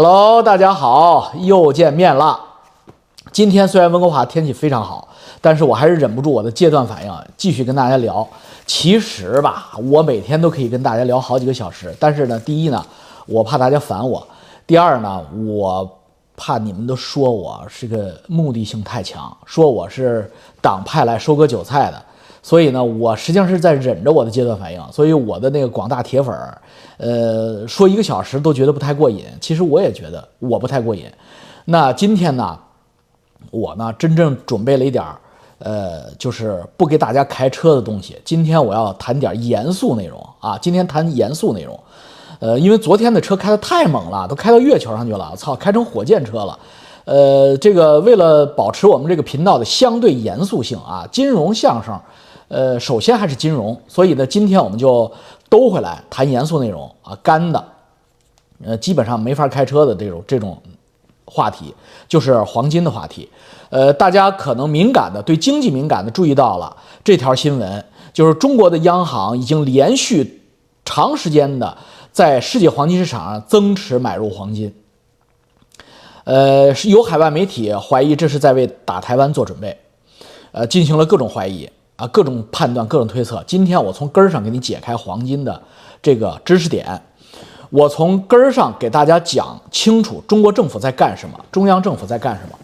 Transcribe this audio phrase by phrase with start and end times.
[0.00, 2.38] Hello，大家好，又见面了。
[3.32, 5.08] 今天虽然温哥华天气非常好，
[5.40, 8.24] 但是我还是忍不住我的戒断反应，继续跟大家聊。
[8.64, 12.86] 其实吧，我每天都可以跟大家聊好几个小时，但是呢，第一呢，
[13.26, 14.22] 我怕大家烦我；
[14.68, 15.98] 第二呢，我
[16.36, 20.30] 怕你们都说我是个目的性太强，说我是
[20.60, 22.00] 党派来收割韭菜的。
[22.42, 24.82] 所以呢，我实际上是在忍着我的戒断反应。
[24.92, 26.58] 所以我的那个广大铁粉儿，
[26.96, 29.24] 呃，说一个小时都觉得不太过瘾。
[29.40, 31.04] 其实我也觉得我不太过瘾。
[31.64, 32.58] 那今天呢，
[33.50, 35.16] 我呢真正准备了一点儿，
[35.58, 38.16] 呃，就是不给大家开车的东西。
[38.24, 40.56] 今天我要谈点严肃内容啊！
[40.56, 41.78] 今天谈严肃内容，
[42.38, 46.58] 呃，因为昨天的车开得太猛了，都开到月球上去了，我操，开成火箭车了。
[47.04, 51.98] 呃，这个为了保持我们这个频道的相对严肃性啊，金融相声。
[52.48, 55.10] 呃，首先还是金融，所以呢，今天我们就
[55.50, 57.62] 兜回来谈严肃内容啊，干的，
[58.64, 60.60] 呃，基本上没法开车的这种这种
[61.26, 61.74] 话题，
[62.08, 63.28] 就是黄金的话题。
[63.68, 70.42] 呃，大家可能敏感的，对经济敏感的，注意到了这条新闻，就是中国的央行已经连续
[70.86, 71.76] 长时间的
[72.10, 74.74] 在世界黄金市场上增持买入黄金。
[76.24, 79.78] 呃，是有海外媒体怀疑这是在为打台湾做准备，
[80.52, 81.68] 呃，进行了各种怀疑。
[81.98, 83.42] 啊，各种判断，各种推测。
[83.44, 85.60] 今天我从根儿上给你解开黄金的
[86.00, 87.02] 这个知识点，
[87.70, 92.56] 我从根儿上给大家讲清楚中国政府在干什么，中央政府在干什么。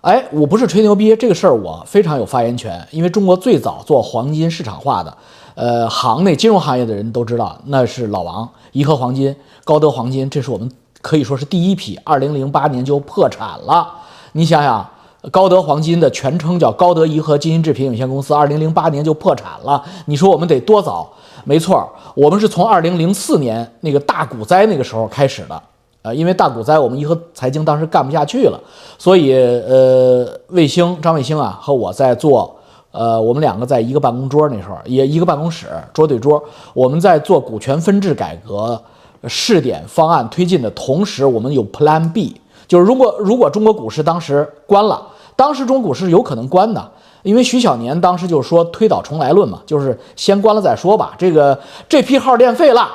[0.00, 5.16] 哎，我不是吹牛逼，这个事儿我非常有发言权，因为中国最早做黄金市场化的，
[5.54, 10.68] 呃，行内金融行业的人都知道，那是老王，颐和黄金、高德黄金，这是我们
[11.00, 13.88] 可以说是第一批，二零零八年就破产了。
[14.32, 14.90] 你想想。
[15.30, 19.82] 高德黄金的全称叫高德颐和金银制品有限公司，二零零八年就破产了。
[20.06, 21.10] 你说我们得多早？
[21.44, 25.62] 没错，我们是从二零零四年那个大股灾那个时候开始的。
[26.02, 28.60] 呃，因为大股灾，我们颐和财经当时干不下去了，
[28.98, 32.54] 所以呃，卫星张卫星啊和我在做，
[32.90, 36.42] 呃，我们两个在一个办公桌那时候也一个办公室桌对桌，
[36.74, 38.78] 我们在做股权分置改革
[39.26, 42.38] 试点方案推进的同时，我们有 Plan B，
[42.68, 45.08] 就是如果如果中国股市当时关了。
[45.36, 46.90] 当时中股市有可能关的，
[47.24, 51.12] 因为徐小年当时就是说推倒重来论嘛，就是先关了再说吧。
[51.18, 51.58] 这个
[51.88, 52.88] 这批号练废了，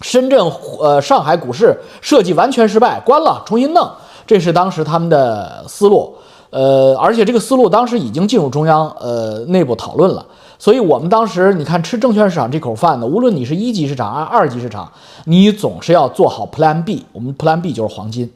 [0.00, 0.40] 深圳、
[0.80, 3.86] 呃上海股市设计完全失败，关了重新弄，
[4.26, 6.14] 这是当时他们的思路。
[6.48, 10.24] 呃，而且这个思路当时已经进入中央呃内部讨论了。
[10.58, 14.90] 所以我们当时你看吃证券市场这口饭呢，无论你是一级市场啊二级市场，
[15.24, 17.04] 你总是要做好 Plan B。
[17.12, 18.32] 我们 Plan B 就是黄金。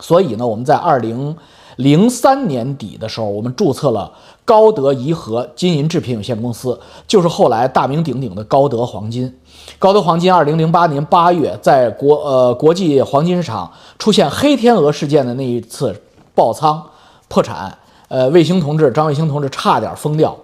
[0.00, 1.36] 所以呢，我们在二零。
[1.76, 4.10] 零三年底的时候，我们注册了
[4.44, 9.32] 高德颐和金银制品有限公司，就是后来大名鼎鼎的高德黄金。
[9.78, 15.94] 高德黄金二零零八年八月在国呃国际黄金市场出现黑天鹅事件的那一次
[16.34, 16.82] 爆仓
[17.28, 17.76] 破产，
[18.08, 20.36] 呃，卫星同志张卫星同志差点疯掉。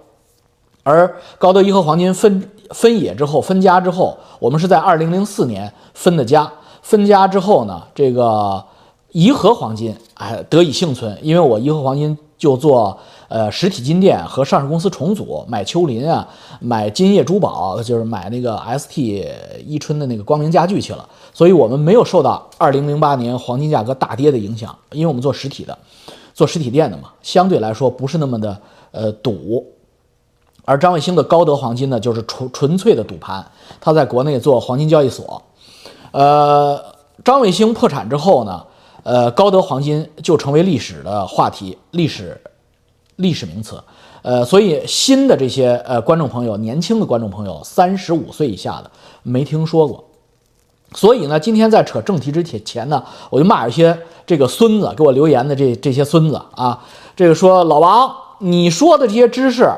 [0.83, 6.51] 而高德颐和黄金分分野之后分家之后，我们是在二零零四年分的家。
[6.81, 8.63] 分家之后呢，这个。
[9.11, 16.27] 颐和黄金哎得以幸存，因为我颐和黄金就做呃实体金店和上市公司重组，买秋林啊，
[16.61, 19.27] 买金叶珠宝，就是买那个 ST
[19.67, 25.77] 伊春的那个光明家具去了，所以我们没有受到二零零八年黄金价格大跌的影响，因为我们做实体的，
[26.33, 28.57] 做实体店的嘛，相对来说不是那么的
[28.91, 29.65] 呃赌。
[30.63, 33.45] 而张卫星的高德黄金呢，就是纯纯粹的赌盘，
[33.81, 35.41] 他在国内做黄金交易所，
[36.11, 36.81] 呃，
[37.25, 38.63] 张卫星破产之后呢。
[39.03, 42.39] 呃，高德黄金就成为历史的话题，历史
[43.15, 43.81] 历史名词。
[44.21, 48.91] 呃，所以新的这些呃观众朋友，年轻的观众朋友，三十五岁以下的
[49.23, 50.03] 没听说过。
[50.93, 53.97] 所以呢，今天在扯正题之前呢，我就骂一些
[54.27, 56.79] 这个孙子给我留言的这这些孙子啊，
[57.15, 59.71] 这个说老王，你说的这些知识，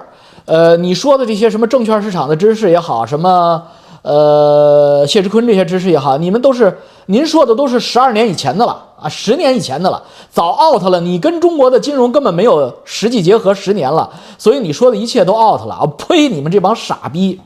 [0.45, 3.63] 呃，你说的这些什么证券市场的知识也好，什么。
[4.03, 11.00] 呃，谢志坤这些知识也好，你们都是您说的都是十二年以前的了啊，十年以前的了，早 out 了。
[11.00, 15.88] 你跟中国的金融根本没有实际结合，十年了，所以你说的一切都 out 了啊！
[15.97, 16.27] 呸！
[16.27, 17.39] 你们这帮傻逼！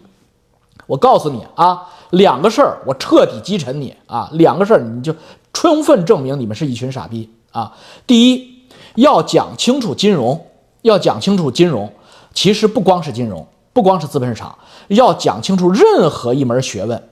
[0.87, 4.27] 我告诉你啊，两个事儿，我彻底击沉你啊！
[4.33, 5.13] 两个事儿，你就
[5.53, 7.71] 充分证明你们是一群傻逼啊！
[8.07, 8.63] 第一，
[8.95, 10.43] 要讲清楚金融，
[10.81, 11.91] 要讲清楚金融，
[12.33, 13.45] 其实不光是金融。
[13.77, 14.57] 不光是资本市场，
[14.87, 17.09] 要讲清楚任何一门学问，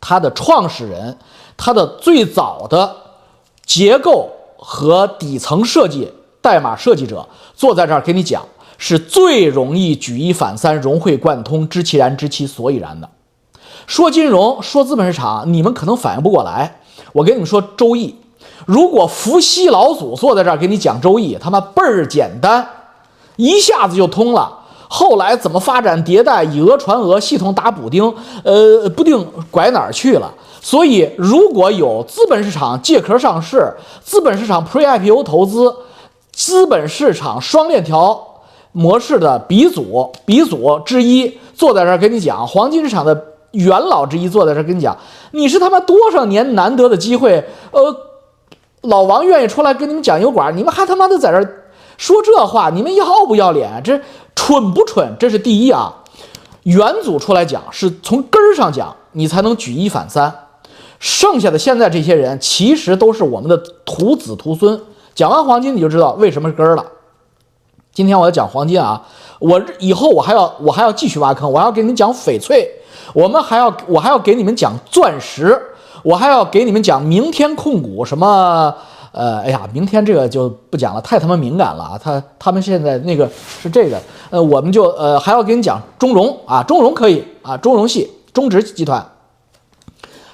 [0.00, 1.18] 它的创始人，
[1.56, 2.94] 它的最早的
[3.66, 7.26] 结构和底层设计代码设计者
[7.56, 8.44] 坐在这儿给你讲，
[8.76, 13.10] 是最容易举一反三、融会贯通、知其然、知其所以然的。
[13.88, 16.82] 说金融，说资本市场，你们可能反应不过来。
[17.12, 18.14] 我跟你们说周易，
[18.64, 22.64] 如果伏羲老祖坐在这儿给你讲周易，他妈倍儿简单，
[23.34, 24.54] 一下子就通了。
[24.88, 28.12] 后来怎么发展迭代，以讹传讹，系统打补丁，
[28.42, 30.32] 呃，不定拐哪儿去了。
[30.60, 35.72] 所以，如果有资本市场借壳上市、资本市场 Pre-IPO 投资、
[36.32, 38.26] 资本市场双链条
[38.72, 44.96] 模式的鼻祖、鼻祖之一坐在这儿跟你讲，黄金市场的元老之一坐在这儿跟你讲，
[45.30, 47.44] 你是他妈多少年难得的机会？
[47.70, 47.96] 呃，
[48.82, 51.64] 老王愿意出来跟你们讲油管，你们还他妈的在这儿
[51.96, 53.80] 说这话，你们要不要脸？
[53.82, 53.98] 这
[54.38, 55.16] 蠢不蠢？
[55.18, 55.92] 这是第一啊。
[56.62, 60.32] 元祖出来讲，是从根儿上讲，你才能举一反三。
[61.00, 64.80] 剩下的现在这些人，其实都是我们的徒子徒孙。
[65.12, 66.84] 讲完黄金，你就知道为什么是根儿了。
[67.92, 69.04] 今天我要讲黄金啊，
[69.40, 72.70] 我以后我还要我还要继续挖坑，我还要给你们讲翡翠，
[73.12, 75.60] 我们还要我还要给你们讲钻石，
[76.04, 78.72] 我还要给你们讲明天控股什么
[79.12, 82.00] 呃，哎呀，明天这个就不讲了，太他妈敏感了啊！
[82.02, 83.28] 他他们现在那个
[83.60, 84.00] 是这个，
[84.30, 89.04] 呃，我们就呃还要给你讲中融啊，中融可以啊，中融系中植集团。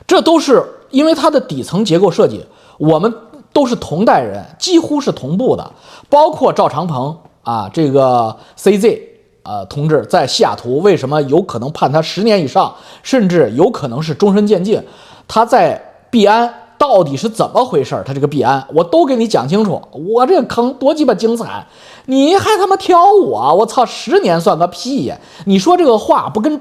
[0.07, 2.45] 这都是因为它的底层结构设计，
[2.77, 3.13] 我们
[3.53, 5.71] 都是同代人，几乎是同步的。
[6.11, 9.01] 包括赵长鹏啊，这个 CZ
[9.43, 14.83] 啊同志在西雅图，为什么有可能判他十年以上，甚至有可能是终身监禁？
[15.27, 15.81] 他在
[16.11, 18.03] 币安到底是怎么回事儿？
[18.05, 19.81] 他这个币安，我都给你讲清楚。
[19.93, 21.67] 我这个坑多鸡巴精彩，
[22.07, 23.55] 你还他妈挑我？
[23.55, 25.19] 我操，十年算个屁呀！
[25.47, 26.61] 你说这个话不跟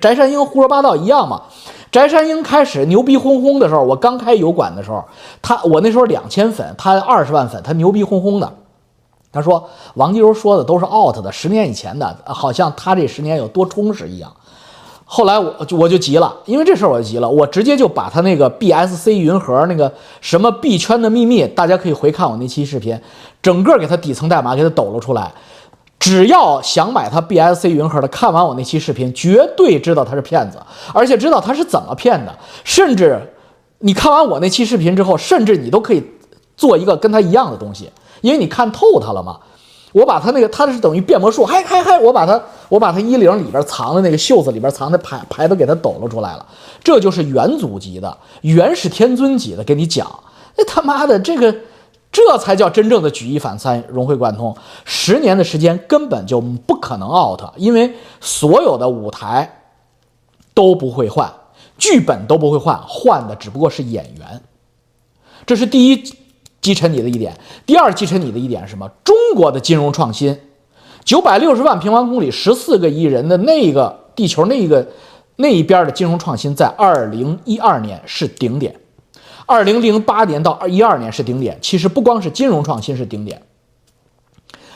[0.00, 1.42] 翟山鹰胡说八道一样吗？
[1.90, 5.04] 翟山鹰开始牛逼哄哄的时候，我刚开油管的时候，
[5.42, 8.52] 他我那时候两千粉，他二十万粉，他牛逼哄哄的。
[9.32, 14.32] 他说王金柔说的都是 out 的，十年以前的，好像他这十年有多充实一样。
[15.12, 22.96] 后来我就我就急了，因为这事儿我就急了，我直接就把他那个 BSC 云盒那个什么币圈的秘密，大家可以回看我那期视频，
[23.42, 25.32] 整个给他底层代码给他抖了出来。
[25.98, 30.58] 只要想买他 BSC 云盒的，看完我那期视频，绝对知道他是骗子，
[30.94, 32.32] 而且知道他是怎么骗的。
[32.62, 33.20] 甚至
[33.80, 36.00] 你看完我那期视频之后，甚至你都可以
[36.56, 37.90] 做一个跟他一样的东西，
[38.20, 39.40] 因为你看透他了嘛。
[39.92, 41.98] 我把他那个，他是等于变魔术，嗨嗨嗨！
[41.98, 46.46] 我把他，我把他衣领里边藏的那个袖子里边藏的牌牌都给他抖搂出来了。
[46.82, 50.08] 这就是元祖级的，元始天尊级的，给你讲。
[50.56, 51.54] 那他妈的这个。
[52.12, 54.56] 这才叫真正的举一反三，融会贯通。
[54.84, 59.60] 十年的时间根本就不可能 out，因为所有的舞台
[60.52, 61.32] 都不会换，
[61.78, 64.42] 剧本都不会换，换的只不过是演员。
[65.46, 66.02] 这是第一
[66.60, 67.36] 击沉你的一点。
[67.64, 68.90] 第二击沉你的一点是什么？
[69.02, 70.38] 中国的金融创新，
[71.04, 74.86] 九百六十万平方公里，十四个亿人的那个地球那个
[75.36, 78.76] 那一边的金融创新，在二零一二年是顶点。
[79.46, 83.42] 二零零八年到二一二年是顶点，其实不光是金融创新是顶点，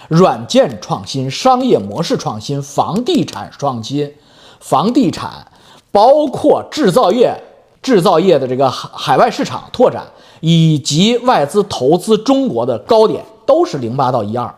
[0.09, 4.15] 软件创新、商业模式创新、房地产创新、
[4.59, 5.47] 房地产，
[5.93, 7.41] 包括制造业、
[7.85, 10.03] 制造业的这个海海外市场拓展，
[10.41, 14.53] 以及外资投资中国的高点，都是零八到一二。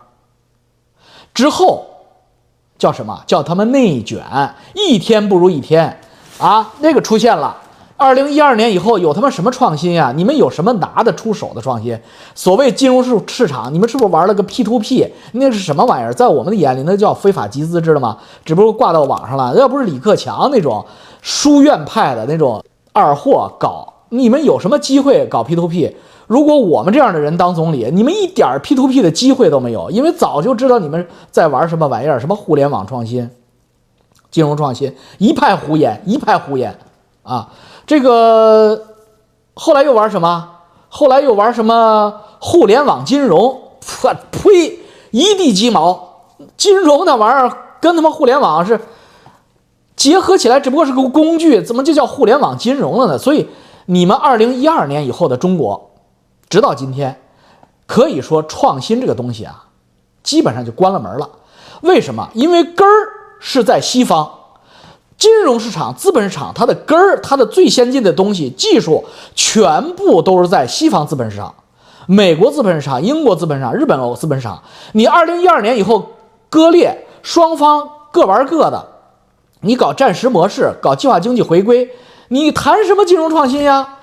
[1.33, 1.85] 之后
[2.79, 3.21] 叫什么？
[3.27, 4.23] 叫他们内卷，
[4.73, 5.99] 一天不如一天
[6.39, 6.73] 啊！
[6.79, 7.55] 那个出现了。
[7.97, 10.13] 二零一二年以后有他妈什么创新呀？
[10.15, 11.99] 你们有什么拿得出手的创新？
[12.33, 15.11] 所谓金融市市场，你们是不是玩了个 P to P？
[15.33, 16.13] 那是什么玩意儿？
[16.13, 18.17] 在我们的眼里，那叫非法集资，知道吗？
[18.45, 19.53] 只不过挂到网上了。
[19.57, 20.85] 要不是李克强那种
[21.21, 22.63] 书院派的那种
[22.97, 25.95] 二货搞，你们有什么机会搞 P to P？
[26.25, 33.29] 如果我们这样的人当总理，你们一点 P to P 的机会都没有，因为早就知道你们在玩什么玩意儿，什么互联网创新、
[34.31, 36.75] 金融创新，一派胡言，一派胡言
[37.21, 37.49] 啊！
[37.85, 38.81] 这个
[39.53, 40.49] 后来又玩什么？
[40.89, 43.61] 后来又玩什么互联网金融？
[44.03, 44.79] 我呸！
[45.11, 46.23] 一地鸡毛！
[46.57, 48.79] 金融那玩意儿跟他妈互联网是
[49.97, 53.17] 结合起来，只不过是个工具，怎么就叫互联网金融了呢？
[53.17, 53.49] 所以
[53.87, 55.91] 你们二零一二年以后的中国，
[56.47, 57.19] 直到今天，
[57.85, 59.65] 可以说创新这个东西啊，
[60.23, 61.27] 基本上就关了门了。
[61.81, 62.29] 为什么？
[62.33, 64.31] 因为根儿是在西方。
[65.17, 71.55] 金融市场、资本市场，它的根儿、它的最先进的东西、技术，全部都是在西方资本市场、
[72.05, 74.61] 美国资本市场、英国资本市场、日本资本市场。
[74.91, 76.11] 你二零一二年以后
[76.51, 78.85] 割裂，双方各玩各的，
[79.61, 81.89] 你搞战时模式，搞计划经济回归，
[82.29, 83.95] 你谈什么金融创新呀？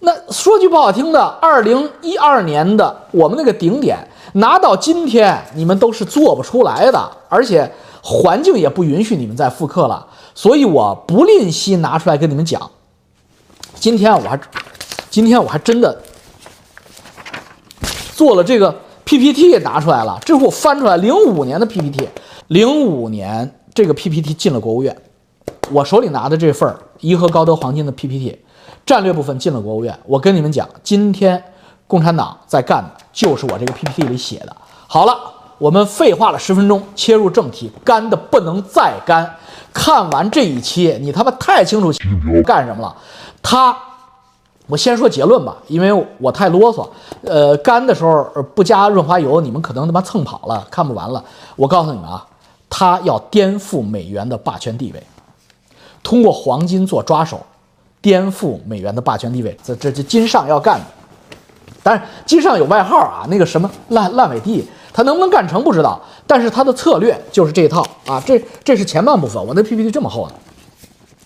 [0.00, 3.98] 那说句不好听的，二零一二年的我们那个顶点
[4.34, 7.70] 拿到今天，你们都是做不出来的，而且
[8.02, 10.06] 环境也不允许你们再复刻了。
[10.34, 12.70] 所以我不吝惜拿出来跟你们讲。
[13.74, 14.40] 今天我还，
[15.10, 16.00] 今天我还真的
[18.14, 22.08] 做了这个 PPT 拿出来了，这是我翻出来零五年的 PPT，
[22.48, 24.96] 零五年这个 PPT 进了国务院，
[25.70, 28.38] 我手里拿的这份颐和高德黄金的 PPT，
[28.84, 29.98] 战略部分进了国务院。
[30.06, 31.42] 我跟你们讲，今天
[31.86, 34.56] 共产党在干的就是我这个 PPT 里写的。
[34.86, 35.16] 好了，
[35.58, 39.36] 我们废话了十分钟，切入正题，干的不能再干。
[39.72, 41.92] 看完这一期，你他妈太清楚
[42.44, 42.96] 干什么了。
[43.40, 43.76] 他，
[44.66, 46.88] 我先说结论吧，因为我太啰嗦。
[47.22, 48.24] 呃，干的时候
[48.54, 51.22] 不加润滑油，你们可能他妈蹭跑了，看不完了。
[51.54, 52.26] 我告诉你们啊，
[52.70, 55.02] 他要颠覆美元的霸权地位，
[56.02, 57.44] 通过黄金做抓手，
[58.00, 59.54] 颠覆美元的霸权地位。
[59.62, 60.86] 这这这金上要干的，
[61.82, 66.00] 但是金上有外号啊，那个什么烂烂尾地，他能不能干成不知道。
[66.26, 70.34] 但是他的策略就是这一套啊，这这是前半部分，我那 PPT 这么厚的。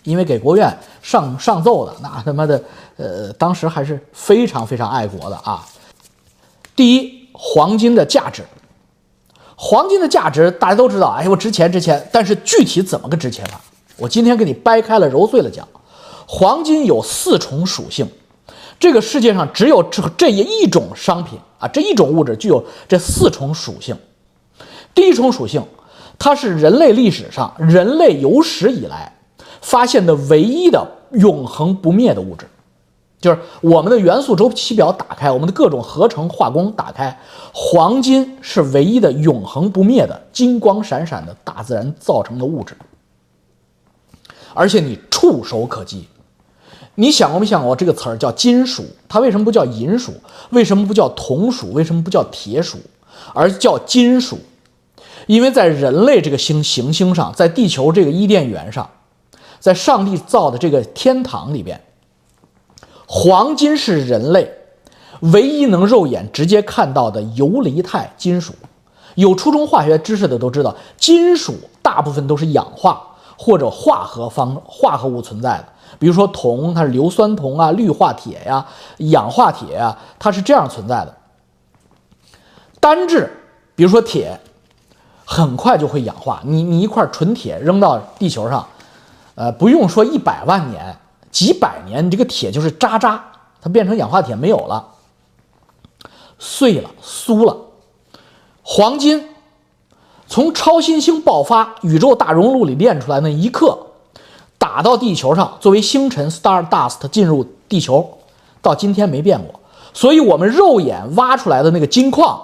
[0.03, 2.63] 因为给国务院上上奏的那他妈的，
[2.99, 5.67] 呃，当时还是非常非常爱国的啊。
[6.77, 8.43] 第一，黄金的价值，
[9.67, 12.07] 黄金的价值大家都知道，哎呦，值钱值钱。
[12.13, 13.59] 但是具体怎么个值钱法，
[13.97, 15.67] 我今天给你掰开了揉碎了讲。
[16.27, 18.07] 黄金有四重属性，
[18.79, 23.97] 这个世界上只有这这一种商品啊，这一种物质具有这四重属性。
[24.95, 25.65] 第一重属性，
[26.19, 29.11] 它是人类历史上人类有史以来。
[29.63, 32.47] 发现的唯一的永恒不灭的物质，
[33.25, 37.19] 就是我们的元素周期表打开，我们的各种合成化工打开，
[37.55, 42.77] 黄金是唯一的永恒不灭的金光闪闪的大自然造成的物质，
[44.53, 46.07] 而且你触手可及。
[46.97, 48.85] 你想过没想过这个词儿叫金属？
[49.09, 50.13] 它为什么不叫银属？
[50.51, 51.73] 为什么不叫铜属？
[51.73, 52.77] 为什么不叫铁属，
[53.33, 54.39] 而叫金属？
[55.27, 58.91] 因为在人类这个星行星上，在地球这个伊甸园上。
[59.59, 61.83] 在上帝造的这个天堂里边，
[63.17, 64.53] 黄金是人类
[65.21, 68.53] 唯一能肉眼直接看到的游离态金属。
[69.15, 73.01] 有初中化学知识的都知道，金属大部分都是氧化
[73.39, 75.67] 或者化合方化合物存在的。
[76.01, 78.67] 比如说铜，它是硫酸铜啊；氯化铁呀、
[78.99, 81.15] 氧化铁啊，它是这样存在的。
[82.81, 83.31] 单质，
[83.77, 84.41] 比如说铁，
[85.25, 86.43] 很快就会氧化。
[86.45, 88.67] 你你一块纯铁扔到地球上。
[89.37, 90.97] 呃，不用说一百万年、
[91.35, 93.25] 几百年，你这个铁就是渣渣，
[93.61, 94.87] 它变成氧化铁没有了，
[96.39, 97.57] 碎了、酥了。
[98.63, 99.31] 黄金
[100.29, 103.89] 从超新星爆发、宇宙大熔炉里炼出来那一刻，
[104.59, 108.19] 打到地球上作为星辰 （star dust） 进入地球，
[108.63, 109.59] 到今天没变过。
[109.93, 112.41] 所以，我们肉眼挖出来的那个金矿，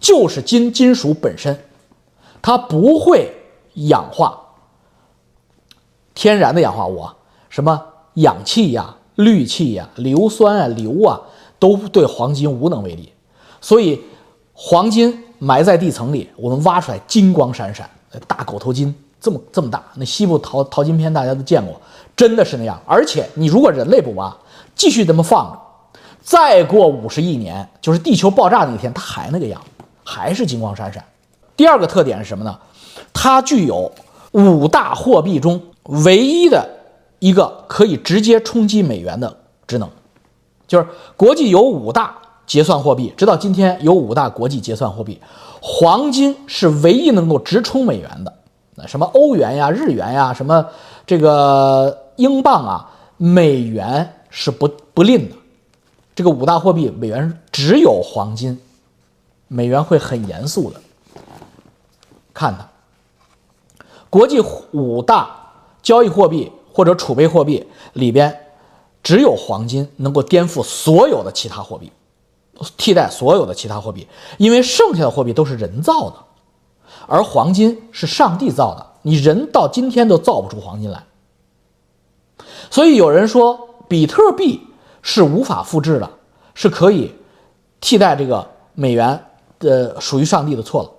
[0.00, 1.64] 就是金金属本身，
[2.42, 3.32] 它不会
[3.74, 4.40] 氧化。
[6.14, 7.14] 天然的氧化物啊，
[7.48, 7.80] 什么
[8.20, 11.20] 氧气呀、氯气呀、硫酸啊、硫啊，
[11.58, 13.12] 都对黄金无能为力。
[13.60, 14.00] 所以，
[14.52, 17.88] 黄金埋在地层里，我们挖出来金光闪闪，
[18.26, 19.82] 大狗头金这么这么大。
[19.94, 21.80] 那西部淘淘金片大家都见过，
[22.16, 22.80] 真的是那样。
[22.86, 24.36] 而且，你如果人类不挖，
[24.74, 29.60] 继续这么放着，再过五十亿年，就是地球爆炸那天，它还那个样，
[30.04, 31.04] 还是金光闪闪。
[31.56, 32.58] 第二个特点是什么呢？
[33.12, 33.92] 它具有
[34.32, 35.60] 五大货币中。
[36.04, 36.68] 唯一的
[37.18, 39.88] 一个可以直接冲击美元的职能，
[40.66, 45.20] 就是国际有五大结算货币，直到今天有五大国际结算货币，
[45.60, 48.32] 黄金是唯一能够直冲美元的。
[48.76, 50.64] 那什么欧元呀、日元呀、什么
[51.06, 55.34] 这个英镑啊，美元是不不吝的。
[56.14, 58.60] 这个五大货币，美元只有黄金，
[59.48, 60.80] 美元会很严肃的
[62.32, 62.68] 看它。
[64.08, 64.40] 国际
[64.72, 65.36] 五大。
[65.80, 68.38] 交易货币或者储备货币里边，
[69.02, 71.90] 只有黄金能够颠覆所有的其他货币，
[72.76, 74.06] 替代所有的其他货币，
[74.36, 76.14] 因为剩下的货币都是人造的，
[77.08, 81.02] 而黄金是上帝造的，你人到今天都造不出黄金来。
[82.70, 83.58] 所以有人说
[83.88, 84.60] 比特币
[85.02, 86.08] 是无法复制的，
[86.54, 87.12] 是可以
[87.80, 89.24] 替代这个美元
[89.58, 90.90] 的，属于上帝的错了。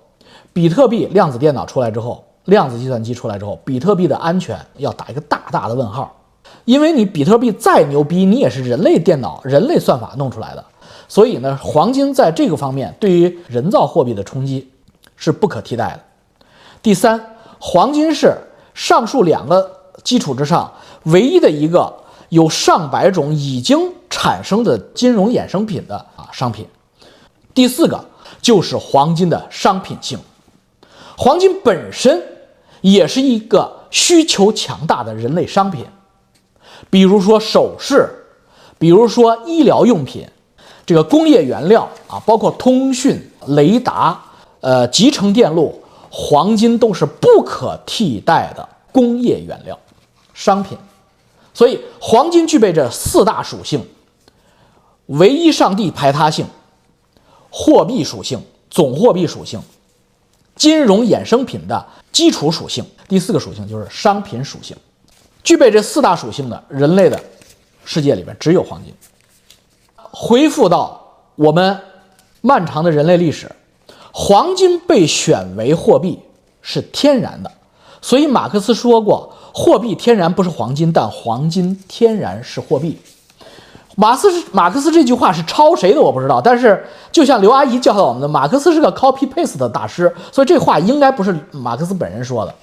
[0.52, 2.26] 比特币量子电脑出来之后。
[2.46, 6.16] 量子计算机出来之后，比特币的安全要打一个大大的问号，
[6.64, 10.64] 因为你比特币再牛逼，你也是人类电脑、人类算法弄出来的，
[11.06, 14.68] 所以呢，黄金在这个方面对于人造货币的冲击
[15.16, 16.00] 是不可替代的。
[16.82, 18.34] 第三，黄金是
[18.74, 19.70] 上述两个
[20.02, 20.72] 基础之上
[21.04, 21.94] 唯一的一个
[22.30, 23.78] 有上百种已经
[24.08, 26.66] 产生的金融衍生品的啊商品。
[27.52, 28.02] 第四个
[28.40, 30.18] 就是黄金的商品性，
[31.16, 32.20] 黄金本身。
[32.80, 35.84] 也是一个需求强大的人类商品，
[36.88, 38.08] 比如说首饰，
[38.78, 40.26] 比如说医疗用品，
[40.86, 44.20] 这个工业原料啊，包括通讯、雷达、
[44.60, 49.78] 呃集成电路，黄金都是不可替代的工业原料
[50.32, 50.76] 商品。
[51.52, 53.84] 所以，黄金具备着四大属性：
[55.06, 56.46] 唯一上帝排他性、
[57.50, 59.60] 货币属性、总货币属性、
[60.60, 62.84] 金融衍生品的基础属性。
[63.08, 64.76] 第四个属性就是商品属性。
[65.42, 67.18] 具备这四大属性的人类的
[67.86, 68.92] 世界里边，只有黄金。
[69.96, 71.02] 回复到
[71.34, 71.80] 我们
[72.42, 73.50] 漫长的人类历史，
[74.12, 76.18] 黄金被选为货币
[76.60, 77.50] 是天然的。
[78.02, 79.34] 所以马克思说过。
[79.52, 82.96] 货币天然不是黄金，但黄金天然是货币。
[83.96, 92.54] 马斯是马克思这句话是抄谁的我不知道，但是就像刘阿姨教导我们的，马克思是个 copy paste 的大师，所以这话应该不是马克思本人说的。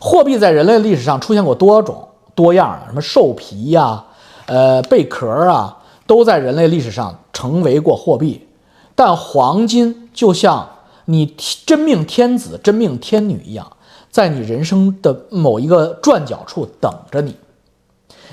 [0.00, 4.04] 货币在人类历史上出现过多种多样，什么兽皮呀、
[4.46, 5.76] 呃贝壳啊，
[6.06, 8.46] 都在人类历史上成为过货币。
[8.94, 10.68] 但黄金就像
[11.04, 11.34] 你
[11.66, 13.66] 真命天子、真命天女一样。
[14.10, 17.34] 在你人生的某一个转角处等着你，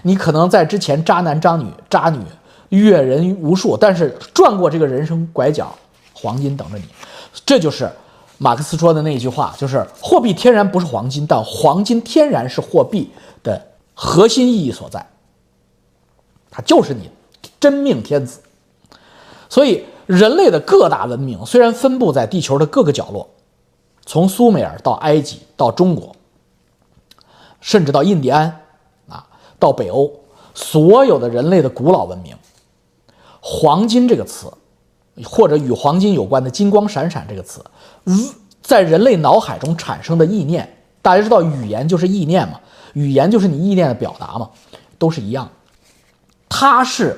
[0.03, 2.19] 你可能在之前渣男渣女渣女
[2.69, 5.73] 阅人无数，但是转过这个人生拐角，
[6.13, 6.83] 黄金等着你。
[7.45, 7.89] 这就是
[8.37, 13.11] 马克思说的那一句话，就是货币天然不是黄金，但黄金天然是货币
[13.43, 15.05] 的核心意义所在。
[16.49, 17.09] 它就是你
[17.59, 18.39] 真命天子。
[19.49, 23.29] 所以，人类的各大文明虽然分布在地球的各个角落。
[24.03, 26.15] 从苏美尔到埃及，到中国，
[27.61, 28.60] 甚至到印第安，
[29.61, 30.11] 到北欧，
[30.55, 32.35] 所有的人类的古老文明，
[33.39, 34.51] 黄金这个词，
[35.23, 37.63] 或者与黄金有关的金光闪闪这个词，
[38.63, 42.59] 在人类脑海中产生的意念，大家知道语言就是意念嘛，
[42.93, 44.49] 语言就是你意念的表达嘛，
[44.97, 45.47] 都是一样。
[46.49, 47.17] 它是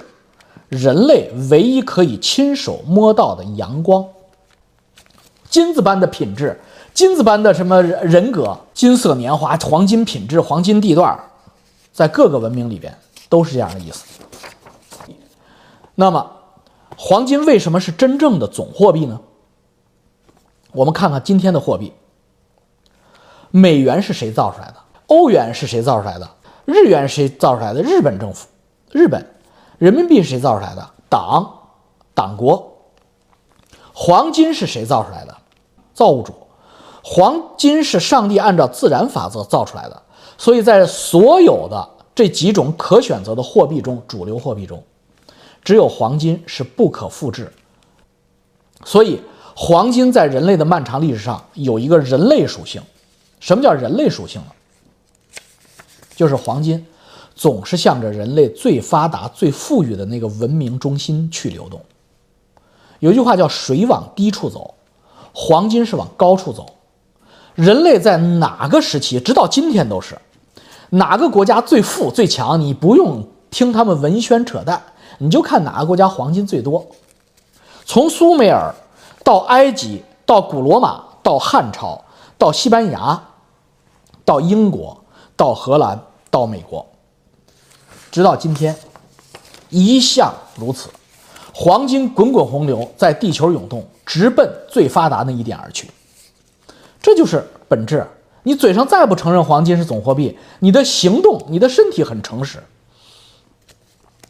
[0.67, 4.05] 人类唯一可以亲手摸到的阳光，
[5.49, 6.59] 金子般的品质。
[6.93, 11.19] 金子般的什么人格，金色年华，黄金品质，黄金地段，
[11.93, 12.97] 在各个文明里边
[13.29, 14.03] 都是这样的意思。
[15.95, 16.31] 那么，
[16.97, 19.21] 黄金为什么是真正的总货币呢？
[20.71, 21.93] 我们看看今天的货币，
[23.51, 24.77] 美元是谁造出来的？
[25.05, 26.27] 欧元是谁造出来的？
[26.65, 27.83] 日元谁造出来的？
[27.83, 28.47] 日本政府，
[28.91, 29.35] 日本
[29.77, 30.89] 人民币是谁造出来的？
[31.09, 31.59] 党，
[32.15, 32.71] 党国。
[33.93, 35.37] 黄金是谁造出来的？
[35.93, 36.33] 造物主。
[37.03, 40.02] 黄金是上帝按照自然法则造出来的，
[40.37, 44.83] 所以在所有的这几种可选择的货币中，主流货币中，
[45.63, 47.51] 只有黄金是不可复制。
[48.85, 49.21] 所以，
[49.55, 52.81] 黄金在人类的漫长历史上有一个人类属性。
[53.39, 54.47] 什么叫人类属性呢？
[56.15, 56.85] 就是黄金
[57.35, 61.81] 总是向着人类最发达、最富裕的那个文明中心去流动。
[62.99, 64.75] 有一句话叫“水往低处走”，
[65.33, 66.72] 黄金是往高处走。
[67.55, 70.17] 人类在哪个时期，直到今天都是
[70.89, 72.59] 哪个国家最富最强？
[72.59, 74.81] 你不用听他们文宣扯淡，
[75.19, 76.85] 你就看哪个国家黄金最多。
[77.85, 78.73] 从苏美尔
[79.23, 82.03] 到埃及，到古罗马，到汉朝，
[82.37, 83.21] 到西班牙，
[84.25, 85.03] 到英国，
[85.35, 85.99] 到荷兰，
[86.31, 86.85] 到美国，
[88.11, 88.75] 直到今天，
[89.69, 90.89] 一向如此。
[91.53, 95.87] 黄金滚滚洪流，在地球涌动，直奔最发达那一点而去。
[97.03, 98.07] 这就是本质。
[98.45, 102.57] 你嘴上再不承认黄金是总货币，你的行动、你的身体很诚实。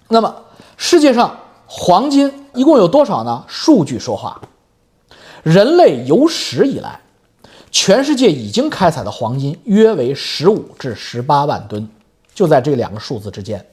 [0.10, 0.36] 那么，
[0.76, 3.46] 世界上黄金一共有多少呢？
[3.48, 4.42] 数据说话。
[5.42, 7.00] 人类有史以来，
[7.72, 11.90] 全世界已经开采的黄金约为十五至十八万吨，
[12.36, 13.66] 就在这两个数字之间。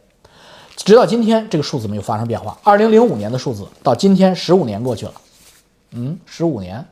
[0.77, 2.59] 直到今天，这个数字没有发生变化。
[2.63, 5.13] 二零零五年的数字到今天十五年过去了，
[5.93, 6.83] 嗯，十五年，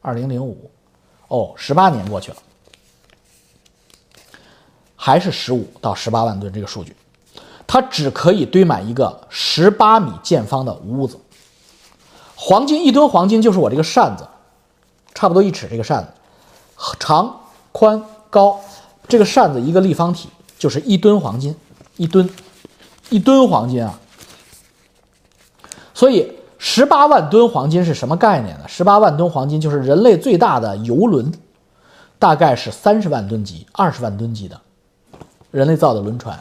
[0.00, 0.70] 二零零五。
[1.30, 2.36] 哦，十八年过去了，
[4.96, 6.96] 还是十五到十八万吨这个数据，
[7.68, 11.16] 它只可以堆满一个十八米见方的屋子。
[12.34, 14.26] 黄金一吨黄金就是我这个扇子，
[15.14, 16.10] 差不多一尺这个扇子，
[16.98, 18.60] 长、宽、高，
[19.06, 21.54] 这个扇子一个立方体就是一吨黄金，
[21.96, 22.28] 一吨，
[23.08, 24.00] 一吨黄金啊，
[25.94, 26.39] 所以。
[26.62, 28.64] 十八万吨黄金是什么概念呢？
[28.68, 31.32] 十八万吨黄金就是人类最大的游轮，
[32.18, 34.60] 大概是三十万吨级、二十万吨级的
[35.50, 36.38] 人类造的轮船。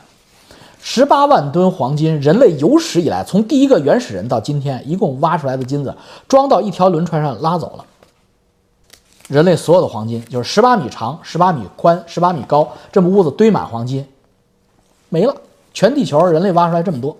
[0.82, 5.96] 十八万吨黄金，人类有史以来从第一个原始人到今天，一共挖出来的金子
[6.28, 7.86] 装到一条轮船上拉走了。
[9.30, 14.06] 人类所有的黄金，就是十八米长、十八米宽、十八米高，这么屋子堆满黄金，
[15.08, 15.34] 没了。
[15.74, 17.16] 全地球人类挖出来这么多，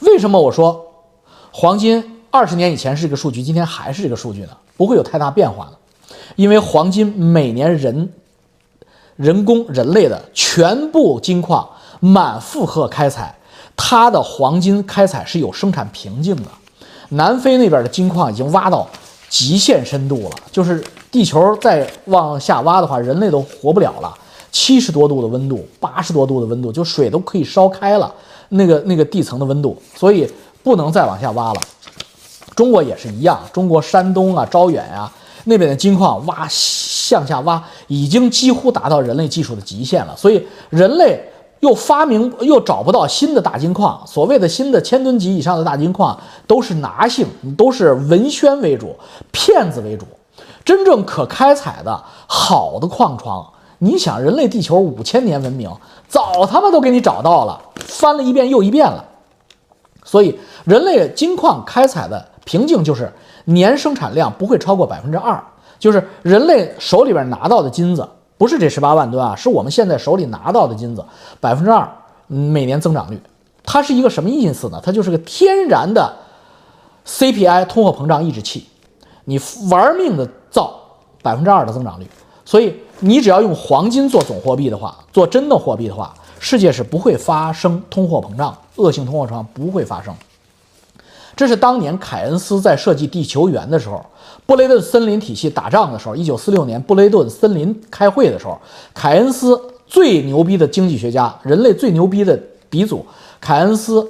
[0.00, 0.91] 为什么我说
[1.52, 4.56] 黄金二十年以前是这个数据，今天还是这个数据呢？
[4.74, 8.10] 不会有太大变化的，因为黄金每年人
[9.16, 11.68] 人工人类的全部金矿
[12.00, 13.36] 满负荷开采，
[13.76, 16.44] 它的黄金开采是有生产瓶颈的。
[17.10, 18.88] 南非那边的金矿已经挖到
[19.28, 24.12] 极限深度了，就是地球再往下挖的话，人类都活不了了。
[24.50, 28.12] 七十多度的温度，八十多度的温度，就水都可以烧开了。
[28.54, 30.30] 那个那个地层的温度，所以
[30.62, 31.60] 不能再往下挖了。
[32.54, 35.10] 中国也是一样，中国山东啊、招远啊
[35.44, 40.16] 那边的金矿挖向下挖，已经几乎达到人类技术的极限了。
[40.16, 41.20] 所以人类
[41.60, 48.94] 又发明又找不到新的大金矿，所谓的新的千吨级以上的大金矿都是拿性，都是文宣为主，
[49.30, 50.06] 骗子为主。
[50.64, 53.44] 真正可开采的好的矿床。
[53.78, 55.68] 你想，人类地球五千年文明，
[56.06, 59.04] 早他妈都给你找到了，翻了一遍又一遍了。
[60.12, 63.10] 所以，人类金矿开采的瓶颈就是
[63.46, 65.42] 年生产量不会超过百分之二，
[65.78, 71.02] 就是人类手里边拿到的金子，不是这十八万吨啊，是我们现在手里拿到的金子，
[71.40, 71.90] 百分之二
[72.26, 73.18] 每年增长率，
[73.64, 74.78] 它是一个什么意思呢？
[74.84, 76.14] 它就是个天然的
[77.06, 78.66] CPI 通货膨胀抑制器，
[79.24, 80.78] 你玩命的造
[81.22, 82.06] 百分之二的增长率，
[82.44, 82.76] 所以。
[83.04, 90.14] 你只要用黄金做总货币的话，做真的货币的话，世界是不会发生通货膨胀，恶性通货膨胀不会发生。
[91.34, 94.04] 这是当年凯恩斯在设计地球园的时候，
[94.44, 98.58] 布雷顿森林体系打仗的时候，一九四六年布雷顿森林开会的时候，
[98.92, 103.04] 凯恩斯最牛逼的经济学家，人类最牛逼的鼻祖，
[103.40, 104.06] 凯恩斯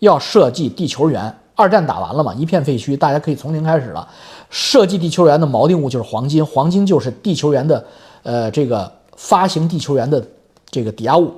[0.00, 1.34] 要设计地球园。
[1.54, 4.06] 二战打完了嘛，一片废墟，大家可以从零开始了。
[4.50, 7.82] 设计地球园的锚定物就是黄金，黄金就是地球园的。
[8.22, 10.22] 呃，这个发行地球员的
[10.68, 11.32] 这个抵押物，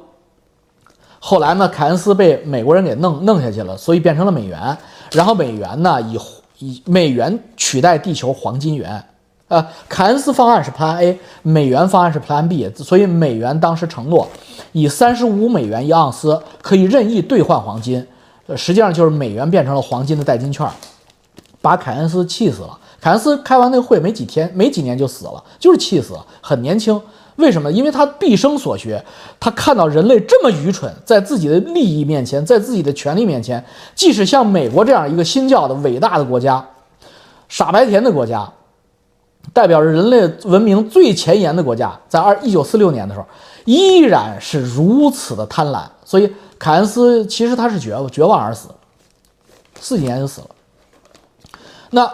[1.21, 4.77] 后来呢，凯恩斯被美国人给弄弄下去了，所以变成了美元。
[5.13, 6.19] 然后美元呢，以
[6.59, 9.03] 以美元取代地球黄金元。
[9.49, 12.71] 呃，凯恩斯方案是 Plan A，美元方案是 Plan B。
[12.77, 14.29] 所以美元当时承诺
[14.73, 18.07] 以三十五美元一盎司可以任意兑换黄金，
[18.47, 20.69] 呃，实际上就是美元变成了黄金的代金券，
[21.63, 22.79] 把凯恩斯气死了。
[23.01, 26.27] 凯恩斯开完那个会没几天，没几年就死了，就是气死了。
[26.43, 27.01] 很年轻，
[27.39, 27.71] 为什么？
[27.71, 29.05] 因为他毕生所学，
[29.41, 36.65] 他看到人类这么愚蠢，在自己的利益面前，在自己的权利面前，即使像美国这样一个新教的伟大的国家，
[37.49, 38.53] 傻白甜的国家，
[39.53, 43.27] 代表着人类文明最前沿的国家，在二一九四六年的时候，
[43.65, 45.85] 依然是如此的贪婪。
[46.05, 48.69] 所以凯恩斯其实他是绝绝望而死，
[49.81, 50.49] 四几年就死了。
[51.91, 52.11] 那。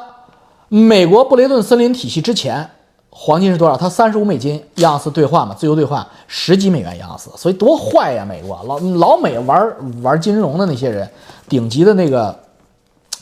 [0.71, 2.69] 美国布雷顿森林体系之前，
[3.17, 3.77] 黄金是多少？
[3.77, 8.25] 它三十五美金一盎司兑换嘛，自由兑换十几美元一盎司，所以多坏呀！
[8.25, 11.09] 美国老老美玩玩金融的那些人，
[11.49, 12.37] 顶级的那个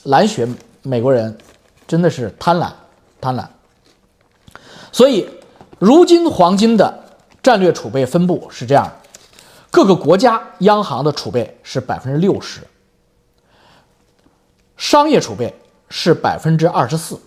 [0.05, 0.49] 蓝血
[0.81, 1.37] 美国人，
[1.87, 2.73] 真的是贪婪
[3.21, 3.45] 贪婪。
[4.91, 5.29] 所以，
[5.79, 7.05] 如今黄金的
[7.43, 8.91] 战略储备分布是这样：
[9.71, 12.63] 各个国家央行的储备是百分之六十，
[14.79, 15.55] 商业储备
[15.91, 17.21] 是百分之二十四。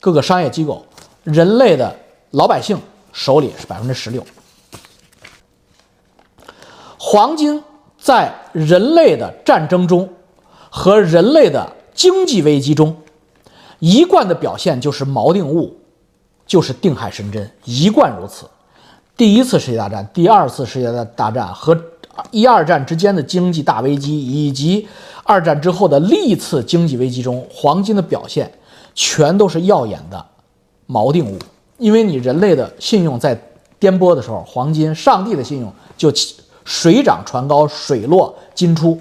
[0.00, 0.84] 各个商业机构，
[1.26, 1.92] 人类的
[2.30, 2.78] 老百姓
[3.12, 4.24] 手里是百分之十六。
[6.96, 7.60] 黄金
[7.98, 10.08] 在人类的战争中
[10.70, 12.96] 和人类的经济危机中，
[13.80, 15.76] 一贯的表现就是锚定物，
[16.46, 18.48] 就是定海神针，一贯如此。
[19.16, 21.76] 第一次世界大战、第二次世界大大战和
[22.30, 24.86] 一二战之间的经济大危机，以及
[25.24, 28.48] 二战之后的历次经济危机中，黄金的表现。
[28.98, 30.26] 全都是耀眼的
[30.88, 31.38] 锚定物，
[31.78, 33.38] 因为你人类的信用在
[33.78, 36.12] 颠簸的时候，黄金上帝的信用就
[36.64, 38.98] 水涨船高，水落金出。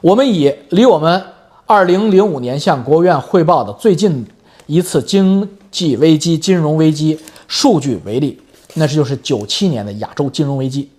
[0.00, 1.22] 我们以离我们
[1.66, 4.26] 二零零五年向国务院汇报的最近
[4.66, 8.40] 一次经济危机、金融危机数据为例，
[8.74, 10.90] 那是就是九七年的亚洲金融危机，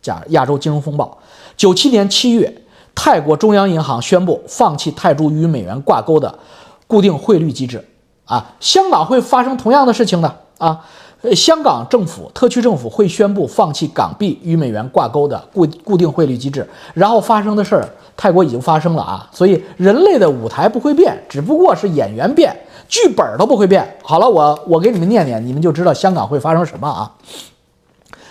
[0.00, 1.18] 讲亚洲金融风暴。
[1.56, 2.62] 九七年七月，
[2.94, 6.38] 泰国中央银行宣布放弃泰铢与美元挂钩的。
[6.86, 7.82] 固定汇率机制
[8.26, 10.84] 啊，香港会发生同样的事情的啊。
[11.22, 19.26] 呃，香港政府、特区政府会宣布放弃港币与美元挂钩的固固定汇率机制，然后发生的事儿，泰国已经发生了啊。
[19.32, 22.54] 所以人类的舞台不会变，只不过是演员变，
[22.90, 23.96] 剧本都不会变。
[24.02, 27.10] 好了，我我给你们念念，你们就知道香港会发生什么啊。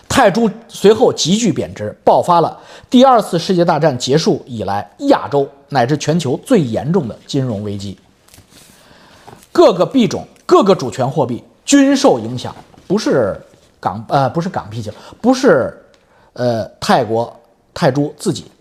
[0.07, 2.55] 泰铢随后急剧贬值，爆发了
[2.91, 7.97] 第二次世界大战结束以来亚洲乃至全球最严重的金融危机。
[9.53, 12.53] 各个币种各个主权货币均受影响，
[12.85, 13.39] 不是
[13.79, 15.85] 港呃不是港币去了，不是
[16.33, 17.33] 呃泰国
[17.73, 18.51] 泰铢自己，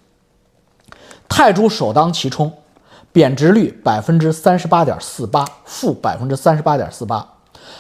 [1.29, 2.53] 泰铢首当其冲，
[3.11, 7.27] 贬值率百分之三十八点四八，负百分之三十八点四八，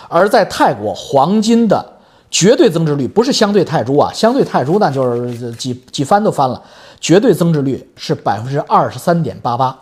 [0.08, 1.92] 而在泰国黄金的
[2.30, 6.62] 绝对增值率不是相对泰铢啊，相对泰铢那就是几几番都翻了，
[6.98, 9.78] 绝对增值率是百分之二十三点八八。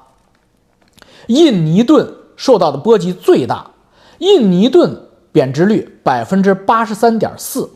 [1.29, 3.71] 印尼盾受到的波及最大，
[4.17, 4.99] 印尼盾
[5.31, 7.69] 贬值率百分之八十三点四，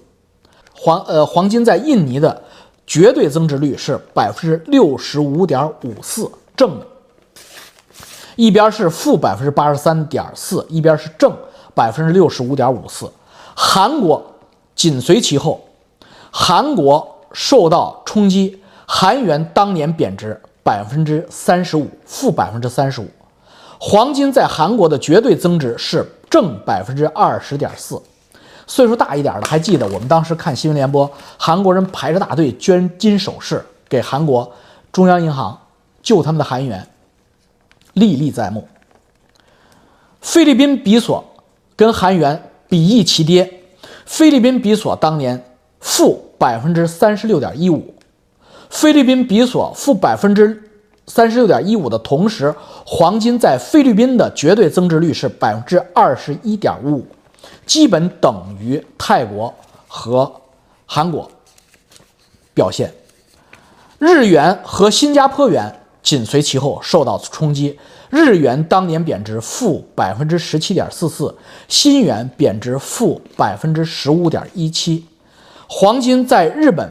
[0.74, 2.42] 黄呃黄金在印尼的
[2.87, 6.87] 绝对增值率是百分之六十五点五四，正的，
[8.37, 11.31] 一边是负百分之八十三点四，一边是正
[11.74, 13.12] 百分之六十五点五四，
[13.55, 14.24] 韩国
[14.74, 15.62] 紧随其后，
[16.31, 23.07] 韩国受到冲击，韩元当年贬值百分之三十五，负百分之三十五。
[23.78, 28.00] 黄金在韩国的绝对增值是正百分之二十点四，
[28.66, 34.50] 岁数大一点的还记得我们当时看新闻联播，韩国人排着大队捐金首饰给韩国
[34.90, 35.58] 中央银行
[36.02, 36.87] 救他们的韩元，
[37.92, 38.66] 历历在目。
[40.20, 41.22] 菲律宾比索
[41.76, 43.60] 跟韩元比翼齐跌，
[44.06, 45.44] 菲律宾比索当年
[45.80, 47.94] 负百分之三十六点一五，
[48.70, 50.63] 菲律宾比索负百分之。
[51.06, 52.54] 三十六点一五的同时，
[52.86, 57.06] 黄金在菲律宾的绝对增值率是百分之二十一点五五，
[57.66, 59.52] 基本等于泰国
[59.86, 60.32] 和
[60.86, 61.30] 韩国
[62.54, 62.92] 表现。
[63.98, 67.78] 日元和新加坡元紧随其后受到冲击，
[68.10, 71.34] 日元当年贬值负百分之十七点四四，
[71.68, 75.06] 新元贬值负百分之十五点一七。
[75.66, 76.90] 黄金在日本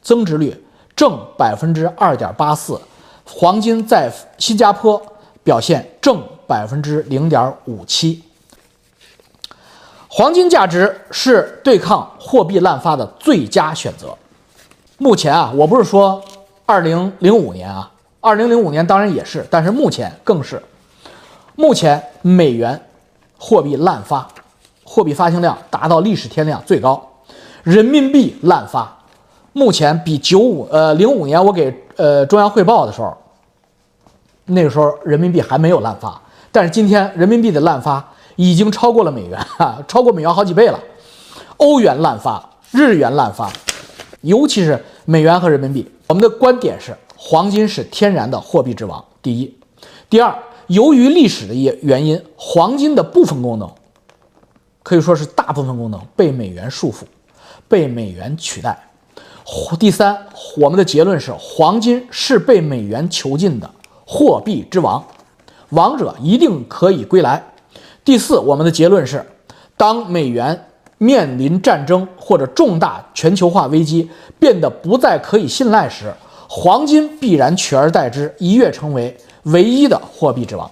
[0.00, 0.64] 增值率
[0.96, 2.80] 正百分之二点八四。
[3.24, 5.00] 黄金在新加坡
[5.42, 8.22] 表现正百分之零点五七，
[10.08, 14.14] 黄金价值是对抗货币滥发的最佳选择。
[14.98, 16.22] 目前啊，我不是说
[16.66, 20.62] 二零零五年啊，二零零五年当然也是，但是目前更是。
[21.54, 22.78] 目前美元
[23.38, 24.28] 货币滥发，
[24.84, 27.10] 货币发行量达到历史天量最高，
[27.62, 28.96] 人民币滥发，
[29.52, 31.81] 目前比九五呃零五年我给。
[31.96, 33.16] 呃，中央汇报的时候，
[34.46, 40.78] 那个时候人民币还没有滥发，但是今天人民币的滥发已经超过了美元，哈， 超过美元好几倍了。
[41.58, 43.50] 欧元滥发，日元滥发，
[44.22, 45.88] 尤其是美元和人民币。
[46.08, 49.04] 我们的观点是，黄金是天然的货币之王。
[49.22, 49.56] 第一，
[50.10, 53.70] 第二，由于历史的一原因，黄金的部分功能
[54.82, 57.04] 可以说是大部分功能被美元束缚，
[57.68, 58.76] 被美元取代。
[59.78, 60.16] 第三，
[60.56, 63.68] 我们的结论是，黄金是被美元囚禁的
[64.06, 65.04] 货币之王，
[65.70, 67.42] 王者一定可以归来。
[68.04, 69.24] 第四，我们的结论是，
[69.76, 70.66] 当美元
[70.98, 76.12] 面临战争或者重大全球化危机变得不再可以信赖时，
[76.48, 80.70] 黄金必然取而代之，一跃成为唯一的货币之王。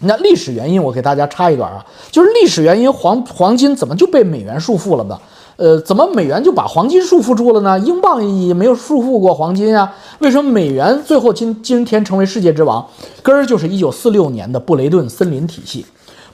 [0.00, 5.18] 那历史原因，我给大家插一段啊，就是历史原因，黄黄金怎么就被美元束缚了呢？
[5.56, 7.78] 呃，怎么美元就把黄金束缚住了呢？
[7.80, 9.94] 英镑也没有束缚过黄金啊？
[10.20, 12.84] 为什么美元最后今今天成为世界之王？
[13.22, 15.84] 根儿就是一九四六年的布雷顿森林体系。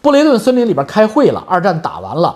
[0.01, 2.35] 布雷顿森林里边开会了，二战打完了，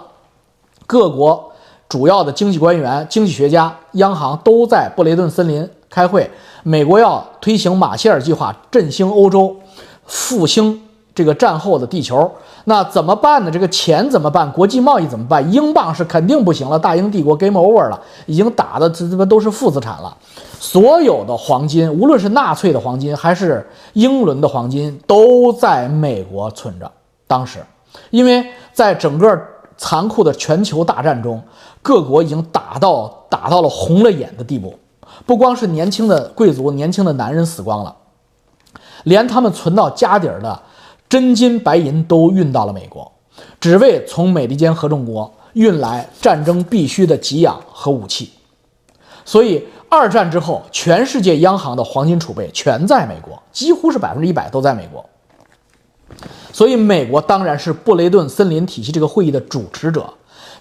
[0.86, 1.52] 各国
[1.88, 6.28] 主要的经济官员、经济学家、央行都在布雷顿森林开会。
[6.64, 9.56] 美国要推行马歇尔计划，振兴欧洲，
[10.04, 10.82] 复兴。
[11.14, 12.30] 这个战后的地球，
[12.64, 13.50] 那怎么办呢？
[13.50, 14.50] 这个钱怎么办？
[14.50, 15.52] 国际贸易怎么办？
[15.52, 20.16] 英镑是肯定不行了，大英帝国 game over 了，已经打的这这都是负资产了。
[20.58, 26.90] 所有的黄金，无论是纳粹的黄金还是英伦的黄金，都在美国存着。
[27.26, 27.58] 当时，
[28.08, 29.38] 因为在整个
[29.76, 31.42] 残酷的全球大战中，
[31.82, 34.74] 各国已经打到打到了红了眼的地步，
[35.26, 37.94] 不光是年轻的贵族、年轻的男人死光了，
[39.04, 40.62] 连他们存到家底儿的。
[41.12, 43.12] 真金白银都运到了美国，
[43.60, 48.30] 只为从美利坚合众国运来战争必须的给养和武器。
[49.22, 55.04] 所以，二战之后，全世界央行的黄金储备全在美国，几乎是百分之一百都在美国。
[56.50, 60.08] 所以，美国当然是布雷顿森林体系这个会议的主持者。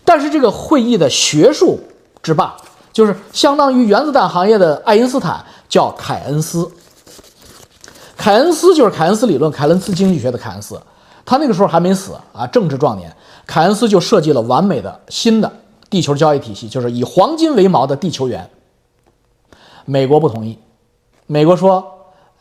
[0.04, 1.80] 但是，这个会议的学术
[2.22, 2.58] 之霸，
[2.92, 6.70] 就是相当于原子弹行业的爱因斯坦，叫凯恩斯。
[8.22, 10.80] 凯恩斯就是凯恩斯理论、凯恩斯经济学的凯恩斯，
[11.26, 13.12] 他那个时候还没死啊，正值壮年。
[13.48, 15.52] 凯恩斯就设计了完美的新的
[15.90, 18.48] 地球交易体系，就是以黄金为锚的地球元。
[19.86, 20.56] 美国不同意，
[21.26, 21.84] 美国说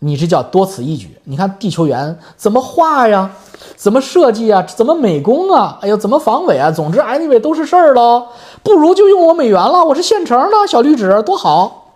[0.00, 1.18] 你这叫多此一举。
[1.24, 3.30] 你看地球元怎么画呀？
[3.74, 4.60] 怎么设计啊？
[4.62, 5.78] 怎么美工啊？
[5.80, 6.70] 哎呦，怎么防伪啊？
[6.70, 8.26] 总之，anyway 都是事儿喽。
[8.62, 11.94] 不如就用我美元了，我是现成的小绿纸，多好。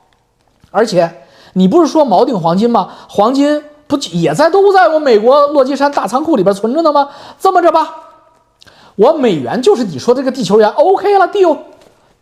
[0.71, 2.89] 而且你不是说锚定黄金吗？
[3.11, 7.09] 黄金不也在都在我美国落基山大仓库里边存着呢吗？
[7.39, 7.95] 这么着吧，
[8.97, 11.57] 我美元就是你说这个地球元，OK 了，deal。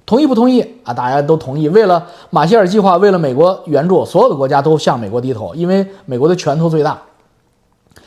[0.05, 0.93] 同意不同意啊？
[0.93, 1.69] 大家都同意。
[1.69, 7.01] 为了马歇尔计划，为了美国援助，所有的国家都向美国低头，因为美国的拳头最大，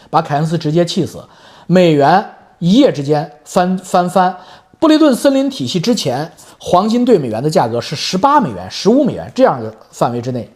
[0.09, 1.23] 把凯恩斯直接气死。
[1.67, 2.23] 美元
[2.59, 4.35] 一夜之间翻翻翻。
[4.77, 10.51] 布雷顿森林体系之前，黄金对美元的价格是十八美元、十五美元这样的范围之内。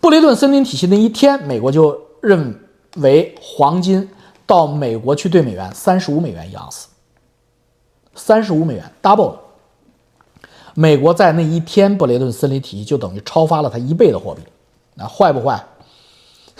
[0.00, 2.58] 布雷顿森林体系那一天，美国就认
[2.96, 4.08] 为黄金
[4.46, 6.88] 到美国去兑美元三十五美元一盎司，
[8.14, 9.34] 三十五美元 double。
[10.74, 14.42] 美国在那一天，布雷顿森林体系就等于超发了它一倍的货币，
[14.94, 15.62] 那坏不坏？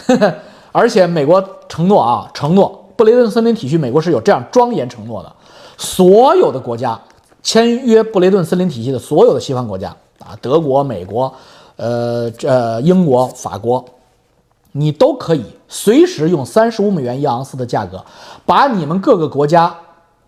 [0.72, 5.32] 而且美国承诺啊，承诺布雷顿森林体系，美国是有这样庄严承诺的：
[5.78, 7.00] 所有的国家
[7.42, 11.32] 签约布雷顿森林体系的所有的西方国家啊，德国、美国、
[11.76, 13.84] 呃这英国、法国，
[14.72, 18.04] 你都可以随时用三十五美元一盎司的价格，
[18.44, 19.74] 把你们各个国家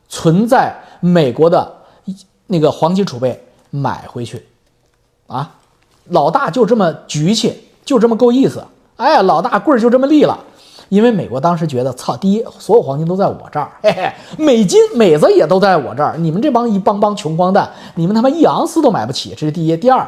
[0.08, 1.72] 存在美国的
[2.46, 3.44] 那个黄金储备。
[3.74, 4.44] 买回去，
[5.28, 5.50] 啊，
[6.10, 8.62] 老大就这么局气，就这么够意思。
[8.96, 10.38] 哎，老大棍儿就这么立了。
[10.90, 16.18] 因为美国当时觉得，操，第一，所有黄金都在我这儿， 嘿嘿，美金美子也都在我这儿。
[16.18, 19.74] 你们这帮一帮帮穷光蛋，你们他妈一盎司都买不起，这是第一。
[19.74, 20.06] 第二，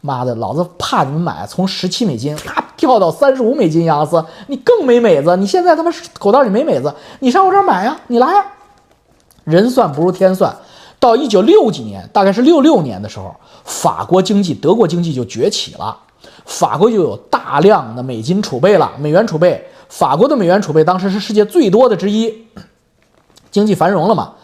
[0.00, 5.36] 妈的，老子怕你们买，从十七美金啪跳到三十五美金一盎司，你更没美子。
[5.36, 8.44] 你现在他妈口袋里没美子，你上我这儿买呀，你来呀。
[9.44, 10.54] 人算不如天算。
[10.98, 13.34] 到一九六几年，大概是六六年的时候，
[13.64, 15.96] 法国经济、德国经济就崛起了，
[16.44, 19.66] 法国就有大量的美金储备了，美元储备。
[19.88, 22.46] 法国的美元储备当时是世界最多的之一，
[23.50, 24.34] 经济繁荣了嘛。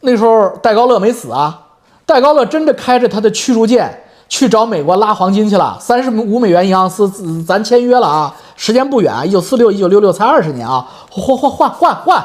[0.00, 1.66] 那时候戴高乐没死啊，
[2.04, 7.10] 戴高乐真的开着他的驱逐舰去找美国拉黄金去了，三十五美元一盎司，
[7.44, 12.24] 咱签约了啊，时间不远，一九四六、一九六六才二十年啊，换换换换换。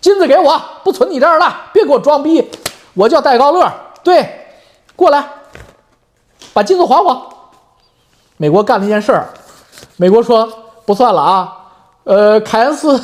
[0.00, 2.50] 金子给我，不存你这儿了，别给我装逼。
[2.92, 3.72] 我叫戴高乐，
[4.04, 4.46] 对，
[4.94, 5.26] 过来，
[6.52, 7.26] 把金子还我。
[8.36, 9.28] 美国干了一件事儿，
[9.96, 10.48] 美国说
[10.84, 11.52] 不算了啊，
[12.04, 13.02] 呃，凯恩斯，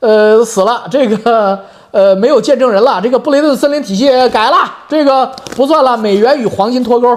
[0.00, 7.16] 呃，死了，这个呃没有见证人了，这个布雷顿森林体系改了，这个不算了，美元与黄金脱钩。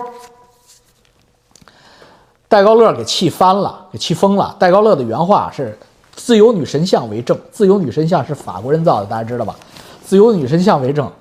[2.48, 4.56] 戴高乐给气翻了，给气疯了。
[4.60, 5.76] 戴高乐的原话是。
[6.18, 9.54] 自由女神像为证，自由女神像是法国人造的，大家知道吧？
[10.02, 11.12] 自由女神像为证，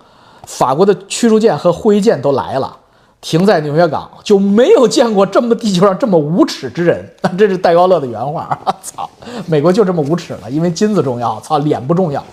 [0.47, 2.77] 法国的驱逐舰和护卫舰都来了，
[3.21, 7.05] 停在纽约港，就没有见过这么地球上这么无耻之人。
[7.37, 8.57] 这是戴高乐的原话。
[8.81, 9.11] 操，
[9.47, 12.25] 美国就这么无耻了，因为金子重要，操，脸不重要。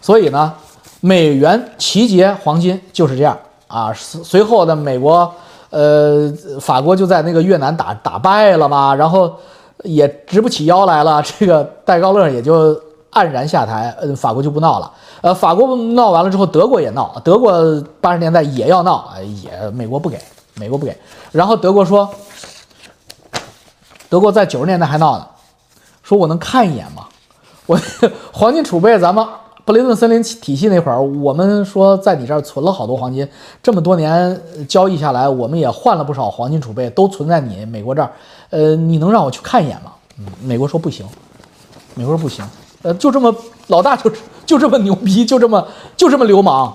[0.00, 0.52] 所以呢，
[1.00, 3.92] 美元齐结黄金就是这样啊。
[3.94, 5.32] 随后的美国，
[5.70, 9.34] 呃，法国就在那个越南打打败了嘛，然后。
[9.82, 12.78] 也直不起腰来了，这个戴高乐也就
[13.12, 14.92] 黯然下台，呃，法国就不闹了。
[15.22, 19.10] 呃，法国闹完了之后，德国也闹，德国八十年代也要闹，
[19.42, 20.20] 也美国不给，
[20.52, 20.94] 美国不给。
[21.32, 22.06] 然后德国说，
[24.10, 25.26] 德国在九十年代还闹呢，
[26.02, 27.06] 说我能看一眼吗？
[27.64, 27.80] 我
[28.34, 29.26] 黄金储备，咱们
[29.64, 33.28] 布雷顿森林体系那会儿，我们说在你这儿存了好多黄金，
[33.62, 38.10] 这么多年交易下来，我们也换了不少黄金储备，都存在你美国这儿。
[38.50, 39.92] 呃，你能让我去看一眼吗？
[40.18, 41.06] 嗯，美国说不行，
[41.94, 42.44] 美国说不行。
[42.82, 43.32] 呃，就这么
[43.68, 44.10] 老大就
[44.44, 45.64] 就这么牛逼，就这么
[45.96, 46.74] 就这么流氓，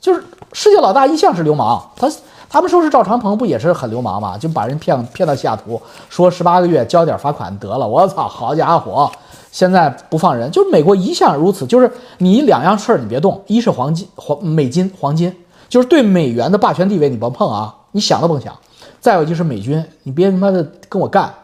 [0.00, 1.80] 就是世界老大一向是流氓。
[1.94, 2.10] 他
[2.48, 4.36] 他们说是赵长鹏，不也是很流氓吗？
[4.36, 7.86] 就把人骗骗到西雅图，说十八个月交点罚款得了。
[7.86, 9.10] 我操，好家伙，
[9.52, 15.32] 现在不放人，就是美国一向如此，就是你两样事儿你别动，一是黄金黄美金黄金，
[15.68, 18.58] 就是对美元的霸权地位你甭碰啊，你想都甭想。
[18.98, 21.34] 再有就是美军，你别他妈的跟我干，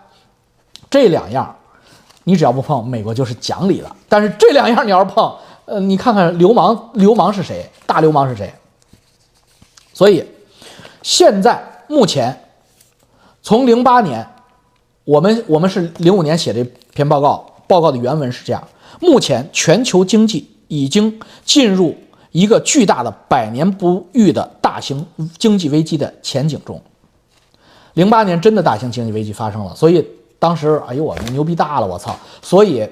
[0.88, 1.55] 这两样，
[2.25, 3.94] 你只要不碰，美国就是讲理了。
[4.09, 5.35] 但是这两样你要是碰，
[5.66, 7.69] 呃，你看看流氓，流氓是谁？
[7.85, 8.54] 大流氓是谁？
[9.92, 10.25] 所以
[11.02, 12.44] 现在目前，
[13.42, 14.27] 从零八年，
[15.04, 16.63] 我们我们是零五年写这
[16.94, 18.66] 篇报告，报告的原文是这样：
[19.00, 21.94] 目前全球经济已经进入
[22.33, 25.06] 一个巨大的百年不遇的大型
[25.38, 26.81] 经济危机的前景中。
[27.94, 30.06] 零八年真的大型经济危机发生了，所以
[30.38, 32.16] 当时哎呦我牛逼大了，我操！
[32.40, 32.88] 所以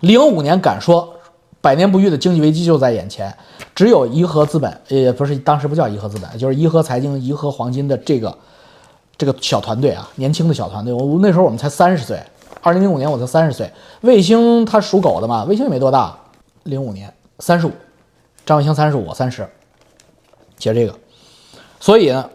[0.00, 1.14] 零五年敢说
[1.60, 3.34] 百年不遇的经济危机就在眼前，
[3.74, 8.34] 只有颐和资本，也不是当时不叫颐和资本，就是颐和财经、颐和黄金的这个
[9.18, 10.92] 这个小团队啊，年轻的小团队。
[10.94, 12.18] 我那时候我们才三十岁
[12.64, 16.18] 二零零五年我才三十岁，卫星它属狗的嘛，卫星也没多大，
[16.62, 17.72] 零五年三十五，
[18.46, 19.46] 张卫星三十五，三十，
[20.58, 20.98] 写这个，
[21.78, 22.30] 所以呢，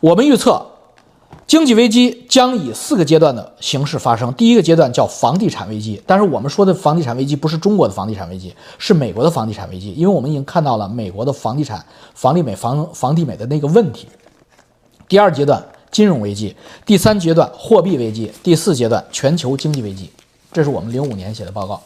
[0.00, 0.64] 我们预测。
[1.48, 4.34] 经济危机将以四个阶段的形式发生。
[4.34, 14.08] 第一个阶段叫房地产危机，但是我们说的房地产危机不是中国的房地产危机，是美国的房地产危机，因为我们已经看到了美国的房地产、房地美、房房地美的那个问题。
[15.06, 15.64] 第二阶段
[15.96, 20.12] 金融危机，第三阶段货币危机，第四阶段全球经济危机。
[20.52, 21.80] 这是我们零五年写的报告，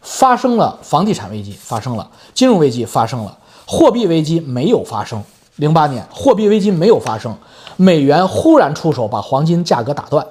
[0.00, 3.36] 发生了房地产危机，发生了金融危机，发生了
[3.66, 5.22] 货币危机没有发生。
[5.56, 7.36] 零八年货币危机没有发生。
[7.76, 10.26] 美元忽然出手，把黄金价格打断，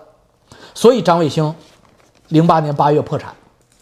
[0.74, 1.54] 所以张卫星，
[2.30, 3.36] 零八年八月破产，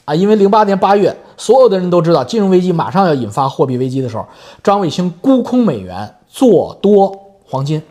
[0.03, 4.25] 啊，因为零八年八月，所有的人都知道金融危机马上要引发货币危机的时候，
[4.61, 7.81] 张卫星沽空美元，做多黄金，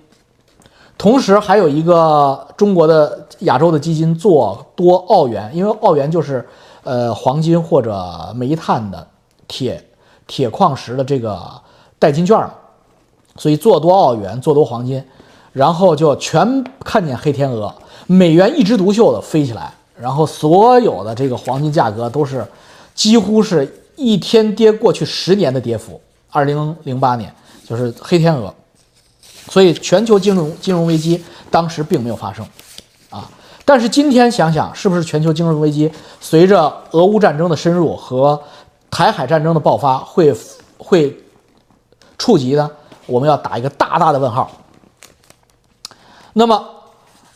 [0.99, 6.47] 同时还有一个中国的亚洲的基金做多澳元，因为澳元就是
[6.83, 9.07] 呃黄金或者煤炭的
[9.47, 9.83] 铁
[10.27, 11.41] 铁矿石的这个
[12.01, 12.37] 代金券，
[13.37, 15.03] 所以做多澳元，做多黄金。
[15.53, 17.75] 然后就全看见黑天鹅，
[18.07, 22.47] 美元一枝独秀的飞起来，然后所有的这个黄金价格都是
[22.95, 26.01] 几乎是一天跌过去十年的跌幅。
[26.31, 27.35] 二零零八年
[27.67, 28.55] 就是黑天鹅，
[29.49, 32.47] 所以全球金融金融危机当时并没有发生
[33.11, 33.31] 啊。
[33.65, 35.91] 但是今天想想，是不是全球金融危机
[36.21, 38.41] 随着俄乌战争的深入和
[38.91, 40.35] 台海战争的爆发会
[40.79, 41.15] 会
[42.17, 42.71] 触及呢？
[43.07, 44.51] 我们要打一个大大的问号。
[46.33, 46.69] 那么，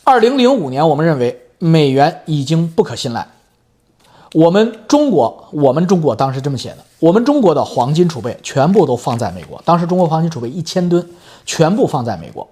[0.03, 3.27] 二零零五年，我们认为美元已经不可信赖。
[4.33, 9.61] 我们中国，我们中国当时这么写的：我们中国的黄金储备全部都放在美国。
[9.65, 11.05] 当时中国黄金储备一千吨，
[11.45, 12.49] 全部放在美国。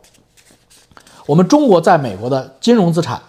[1.25, 3.21] 我们中国在美国的金融资产、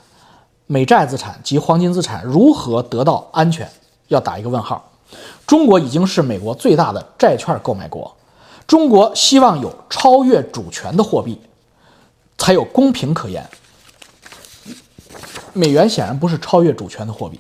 [0.66, 3.70] 美债资产及黄金资产如何得到安全？
[4.08, 4.90] 要打一个问号。
[5.46, 8.16] 中国已经是美国最大的债券购买国，
[8.66, 11.40] 中国希望有超越主权的货币。
[12.36, 13.48] 才有公平可言。
[15.52, 17.38] 美元显然不是超越主权的货币。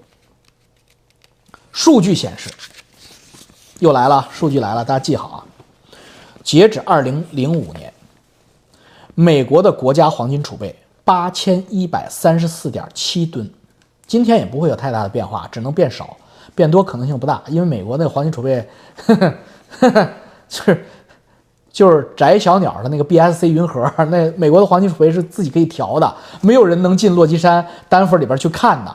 [1.72, 2.48] 数据显示，
[3.78, 5.44] 又来了，数据来了，大家记好啊！
[6.42, 7.92] 截止二零零五年，
[9.14, 13.50] 美国的国家黄金储备八千一百三十四点七吨，
[14.06, 16.16] 今天也不会有太大的变化，只能变少，
[16.54, 18.68] 变多可能性不大，因为美国那个黄金储备，
[19.06, 19.34] 呵呵
[19.80, 20.08] 呵呵，
[20.48, 20.84] 是。
[21.72, 28.94] 就是宅小鸟的那个 BSC 云盒， 那美国的黄金储备是自己可以调的，没有人能进落基山丹佛里边去看的。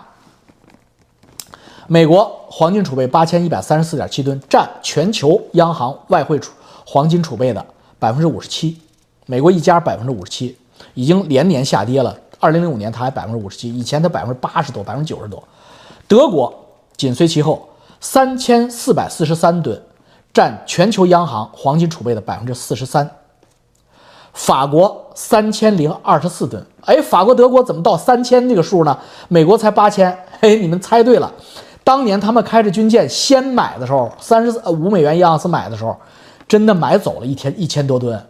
[1.88, 6.52] 美国黄金储备八千一百三十四点七吨，占全球央行外汇储
[6.86, 7.66] 黄金储备的
[7.98, 8.78] 百分之五十七。
[9.26, 10.58] 美国一家百分之五十七，
[10.94, 12.16] 已经连年下跌了。
[12.40, 15.42] 二零零五年它还百分之五十七，以前它百分之八十多，百分之九十多。
[16.08, 16.54] 德国
[16.98, 17.70] 紧随其后，
[18.02, 19.82] 三千四百四十三吨。
[20.34, 23.10] 占全球央行黄金储备的百分之四十三。
[24.34, 28.96] 法国三千零二十四吨，哎，法国、德国怎么到三千这个数呢？
[29.30, 31.34] 美国才八千，嘿，你们猜对了。
[31.88, 35.96] 当年他们开着军舰先买的时候，三十五美元一盎司买的时候，
[36.46, 38.22] 真的买走了一天一千多吨，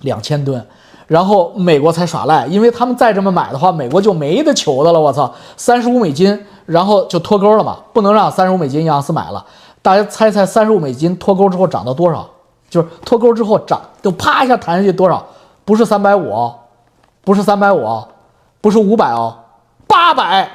[0.00, 0.62] 两千吨，
[1.06, 5.00] 然后美国才耍赖，因为他们再这么买的话，美国就没得求的了。
[5.00, 9.42] 我操，三十五美金，然后就脱钩了嘛，不能让三十五美金一盎司买了。
[9.80, 12.28] 大家猜猜，三十五美金脱钩之后涨到多少？
[12.68, 15.24] 就是脱钩之后涨，就啪一下弹下去多少？
[15.64, 16.52] 不是三百五，
[17.24, 18.04] 不是三百五，
[18.60, 19.34] 不是五百哦，
[19.86, 20.50] 八百。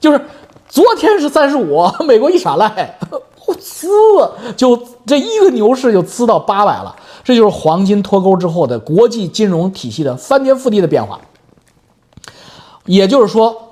[0.00, 0.20] 就是
[0.68, 2.98] 昨天是三十五， 美国一耍赖，
[3.46, 6.94] 我呲，就这一个牛市就呲到八百了。
[7.24, 11.18] 这就是黄金脱钩之后的国际金融体系的翻天覆地的变化。
[12.84, 13.64] 也就是说。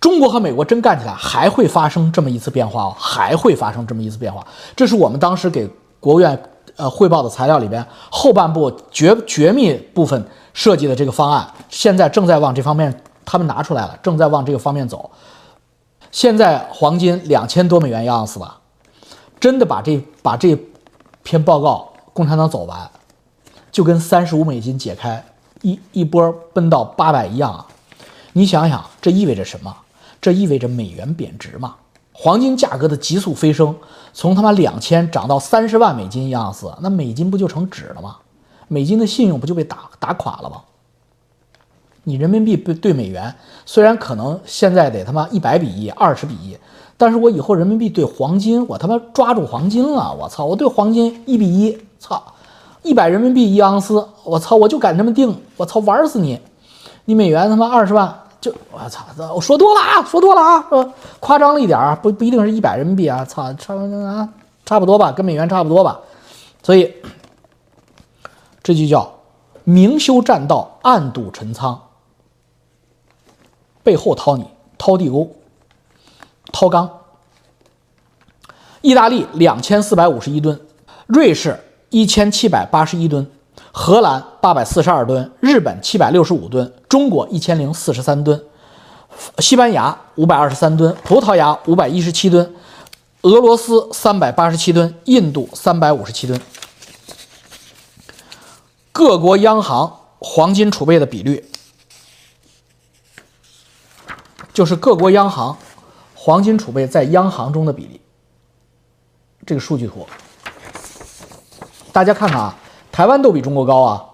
[0.00, 4.42] 中国和美国真干起来，还会发生这么一次变化哦，还会发生这么一次变化。
[4.74, 5.68] 这是我们当时给
[6.00, 6.42] 国务院
[6.76, 15.10] 呃汇报的材料里边后半部绝绝密部分设计的这个方案，现在正在往这方面他们拿出来了，正在往这个方面走。
[16.10, 18.60] 现在黄金两千多美元一盎司吧，
[19.38, 20.58] 真的把这把这
[21.22, 22.90] 篇报告共产党走完，
[23.70, 25.24] 就跟三十五美金解开
[25.62, 27.66] 一一波奔到八百一样啊！
[28.32, 29.74] 你想想，这意味着什么？
[30.20, 31.76] 这意味着美元贬值嘛？
[32.12, 33.74] 黄金价格的急速飞升，
[34.12, 38.16] 从他妈两千涨到三十万美金一盎司，那美金不就成纸了吗？
[38.68, 40.62] 美金的信用不就被打打垮了吗？
[42.04, 43.34] 你人民币对对美元，
[43.66, 46.56] 虽然可能现在得他妈一百比一、二十比一，
[46.96, 52.22] 但是我以后人民币对黄金，我他妈抓住黄金了，我操，我对黄金一比一，操，
[52.82, 56.40] 一百人民币一盎司，我操，我就敢这么定，我操，玩死你！
[57.04, 58.14] 你美元他妈二十万。
[58.40, 60.90] 就我操，我说多了啊，说多了啊，是吧？
[61.20, 64.26] 夸张了一点儿，不不一定是一百人民币啊，操，差啊，
[64.64, 66.00] 差不多吧，跟美元差不多吧。
[66.62, 66.90] 所以
[68.62, 69.12] 这就叫
[69.64, 71.78] 明修栈道，暗度陈仓，
[73.82, 74.44] 背后掏你，
[74.78, 75.30] 掏地沟，
[76.52, 76.90] 掏钢。
[78.80, 80.60] 意大利两千四百五十一吨，
[81.06, 81.58] 瑞士
[81.90, 83.30] 一千七百八十一吨。
[83.72, 88.42] 荷兰八百四十二吨，日本七百六十五吨，中国一千零四十三吨，
[89.38, 92.52] 西班牙五百二十三吨，葡萄牙五百一十七吨，
[93.22, 96.40] 俄罗斯三百八十七吨，印度三百五十七吨。
[98.90, 101.48] 各国央行黄金储备的比率，
[104.60, 105.56] 就是各国央行
[106.14, 107.98] 黄金储备在央行中的比例。
[109.46, 110.06] 这个数据图，
[111.92, 112.54] 大家看看啊。
[112.92, 114.04] 台湾都比中国高啊，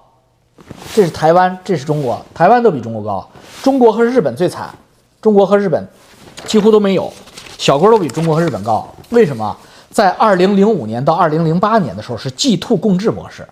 [0.94, 3.28] 这是台湾，这是中国，台湾都比中国高。
[3.60, 4.72] 中国和日本最惨，
[5.20, 5.84] 中国和日本
[6.44, 7.12] 几乎都没有，
[7.58, 8.88] 小国都比中国和日本高。
[9.10, 9.56] 为什么？
[9.90, 13.44] 在二零零五年到二零零八年的时候是 G2 共治模式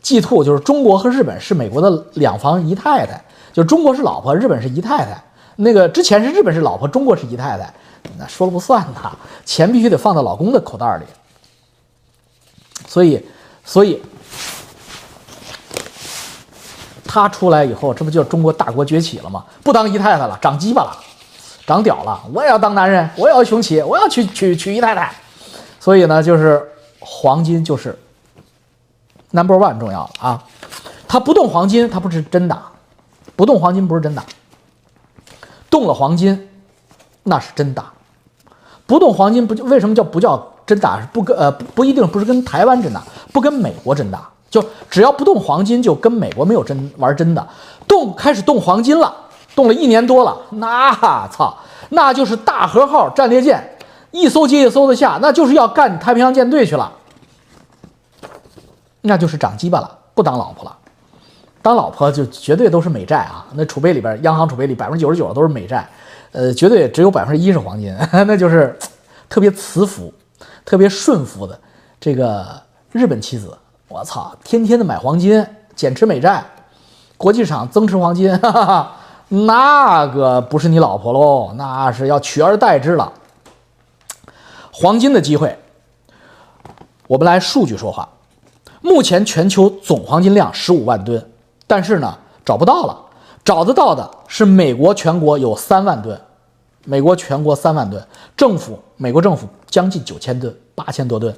[0.00, 3.20] ，G2 就是中国和日本是美国的两房姨太太，
[3.52, 5.20] 就中国是老婆，日本是姨太太。
[5.56, 7.72] 那个之前是日本是老婆，中国是姨太太，
[8.18, 11.04] 那说了不算呐，钱必须得放到老公的口袋里。
[12.86, 13.24] 所以，
[13.64, 14.00] 所以。
[17.08, 19.42] 他出来以后，这不就中国大国崛起了吗？
[19.62, 20.94] 不当姨太太了，长鸡巴了，
[21.66, 22.20] 长屌了！
[22.30, 25.10] 我也要当男人，我也要雄起，我要娶娶娶姨太太。
[25.80, 26.62] 所以呢，就是
[27.00, 27.98] 黄金就是
[29.30, 30.44] number one 重要的啊。
[31.08, 32.56] 他不动黄金，他不是真打；
[33.34, 34.22] 不动黄金不是真打。
[35.76, 36.48] 动了黄金，
[37.24, 37.92] 那是真打。
[38.86, 40.98] 不动黄金不就为什么叫不叫真打？
[41.12, 44.26] 不跟呃不不一定不是跟台湾真打，不跟美国真打。
[44.48, 47.46] 就只要不动黄金，就跟美国没有真玩真的。
[47.86, 49.14] 动开始动黄金了，
[49.54, 51.54] 动了一年多了，那操，
[51.90, 53.76] 那就是大和号战列舰
[54.12, 56.90] 一艘接一艘的下，那就是要干太平洋舰队去了，
[59.02, 60.74] 那就是长鸡巴了，不当老婆了。
[61.66, 65.84] 当老婆就绝对都是美债啊，那储备里边，央行储备里百分之九十九都是美债，
[66.30, 67.92] 呃，绝对只有百分之一是黄金，
[68.24, 68.78] 那就是
[69.28, 70.14] 特别慈服、
[70.64, 71.58] 特别顺服的
[71.98, 72.46] 这个
[72.92, 73.52] 日本妻子。
[73.88, 75.44] 我操，天天的买黄金，
[75.74, 76.44] 减持美债，
[77.16, 78.96] 国际市场增持黄金，哈哈哈，
[79.26, 83.12] 那个不是你老婆喽，那是要取而代之了。
[84.70, 85.58] 黄金的机会，
[87.08, 88.08] 我们来数据说话。
[88.82, 91.28] 目前全球总黄金量十五万吨，
[91.66, 92.96] 但是呢找不到了，
[93.44, 96.20] 找得到的是美国全国有三万吨，
[96.84, 98.02] 美国全国三万吨，
[98.36, 101.34] 政府美国政府将近九千吨，八千多吨，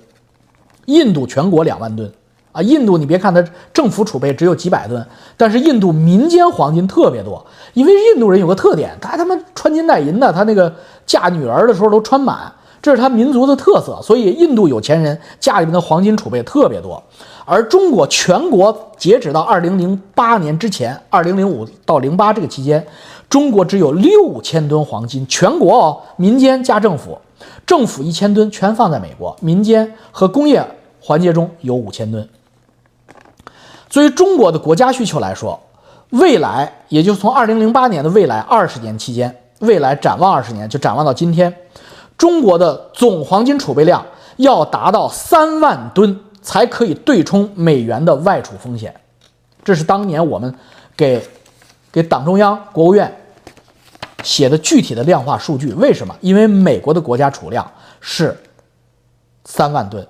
[0.86, 2.12] 印度全国两万吨。
[2.50, 5.06] 啊，印度你别看它政府储备只有几百吨，
[5.36, 7.44] 但是印度民间黄金特别多。
[7.74, 10.74] 因为印度人有个特点，他他妈穿金戴银的，他那个
[11.04, 12.50] 嫁女儿的时候都穿满，
[12.80, 14.00] 这是他民族的特色。
[14.02, 17.00] 所以印度有钱人家里面的黄金储备特别多。
[17.50, 22.86] 而中国全国截止到二零零八年之前，二零零五到零八这个期间，
[23.30, 27.16] 中国只有六千吨黄金，全国哦，民间加政府，
[27.64, 30.62] 政府一千吨全放在美国，民间和工业
[31.00, 32.28] 环节中有五千吨。
[33.88, 35.58] 作为中国的国家需求来说，
[36.10, 41.56] 未来也就是从二零零八年的未来二十年期间，未来展望二十年，就展望到今天，
[42.18, 44.04] 中国的总黄金储备量
[44.36, 48.94] 要达到三万吨，才可以对冲美元的外储风险。
[49.64, 50.54] 这是当年我们
[50.96, 51.22] 给
[51.92, 53.14] 给党中央、国务院
[54.22, 55.72] 写的具体的量化数据。
[55.74, 56.16] 为什么？
[56.20, 57.70] 因为美国的国家储量
[58.00, 58.36] 是
[59.44, 60.06] 三万吨，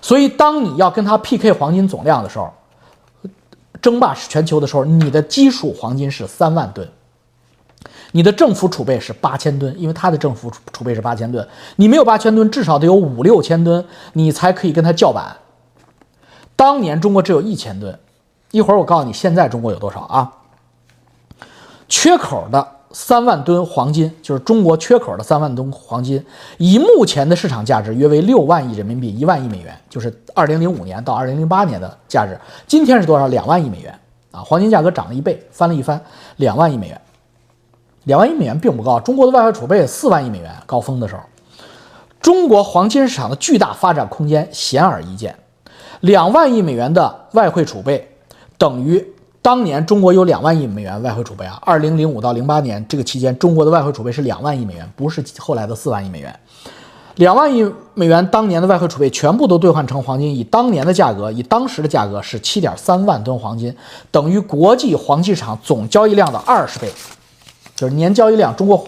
[0.00, 2.52] 所以当你要跟它 PK 黄金总量的时候，
[3.80, 6.88] 争霸全球的时候，你的基础黄金是三万吨，
[8.12, 11.46] 你的政府储备是八千吨，因为它的政府储备是八千吨，
[11.76, 13.84] 你没有八千吨，至少得有五六千吨，
[14.14, 15.36] 你才可以跟他叫板。
[16.60, 17.98] 当年中国只有一千吨，
[18.50, 20.30] 一会儿我告诉你现在中国有多少啊？
[21.88, 22.76] 缺口的。
[22.92, 26.22] 三万吨黄金就是中国缺口的三万吨黄金，
[26.58, 32.38] 以目前的市场价值约为六万亿人民币，一万亿美元，就是二零零五年到二零零八年的价值。
[32.66, 33.28] 今天是多少？
[33.28, 33.98] 两万亿美元
[34.32, 34.40] 啊！
[34.40, 35.98] 黄金价格涨了一倍，翻了一番，
[36.36, 37.00] 两万亿美元。
[38.04, 41.22] 两万亿美元并不高，中国的外汇储备四万亿美元，高峰的时候，
[42.20, 45.34] 中国黄金市场的巨大发展空间显而易见。
[46.00, 48.10] 两万亿美元的外汇储备
[48.58, 49.06] 等于。
[49.42, 56.38] 当年中国有两万亿美元外汇储备啊，二零零五到零八年这个期间，中国的外汇储备是两万亿美元，不是后来的四万亿美元。
[57.14, 63.74] 两万亿美元当年的外汇储备全部都兑换成黄金，以当年的价格，以当时的价格是七点三万吨黄金，
[64.10, 66.92] 等于国际黄金市场总交易量的二十倍。
[67.74, 68.86] 就是年交易量，中国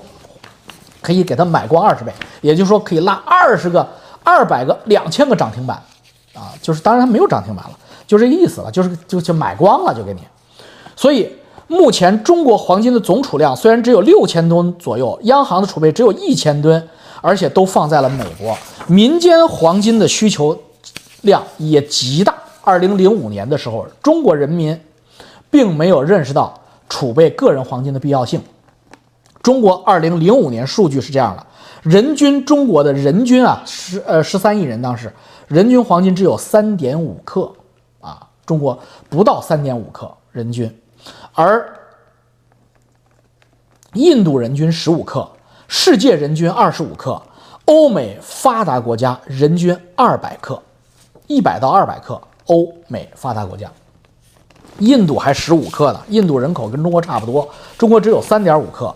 [1.00, 3.88] 可以给它买光二十倍，也就是说可以拉二十个、
[4.22, 5.82] 二百个、两千个涨停板
[6.34, 6.52] 啊！
[6.62, 10.20] 就是当然它没有涨停板了，就这个意思了，就是就就买光了就给你。
[10.96, 11.30] 所以
[11.68, 16.88] 目前中国黄金的总储量虽然只有六千吨左右，央行的储备只有一千吨，
[17.20, 18.56] 而且都放在了美国，
[18.86, 20.58] 民间黄金的需求
[21.22, 22.34] 量也极大。
[22.62, 24.78] 二零零五年的时候，中国人民
[25.50, 26.58] 并没有认识到
[26.88, 28.40] 储备个人黄金的必要性。
[29.42, 31.44] 中国二零零五年数据是这样的：
[31.82, 35.12] 人均中国的人均啊十呃十三亿人当时
[35.52, 37.52] 人均黄金只有三点五克
[38.00, 38.78] 啊，中国
[39.10, 40.74] 不到三点五克人均，
[41.34, 41.78] 而
[43.92, 45.28] 印度人均十五克，
[45.68, 47.20] 世界人均二十五克，
[47.66, 50.58] 欧美发达国家人均二百克，
[51.26, 52.18] 一百到二百克。
[52.46, 53.70] 欧美发达国家，
[54.78, 56.00] 印度还十五克呢。
[56.08, 57.46] 印度人口跟中国差不多，
[57.76, 58.92] 中国只有三点五克。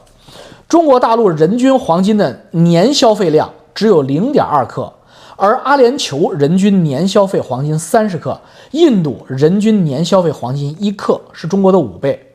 [0.66, 4.90] 中国大陆人均黄金的年消费量只有零点二克，
[5.36, 12.32] 而阿联酋人均年消费黄金三十克，印度人均年消费黄金一克是中国的五倍。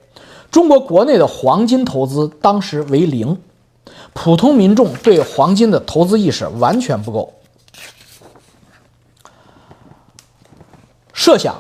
[0.52, 3.36] 中国国内的黄金投资当时为零，
[4.14, 7.34] 普通民众对黄金的投资意识完全不够。
[11.12, 11.56] 设想，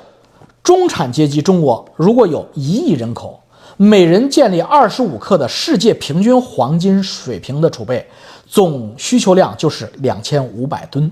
[0.61, 3.39] 中产阶级中国如果有一亿人口，
[3.77, 8.07] 每人建立二十五克的世界平均黄金水平的储备，
[8.45, 11.11] 总需求量就是两千五百吨。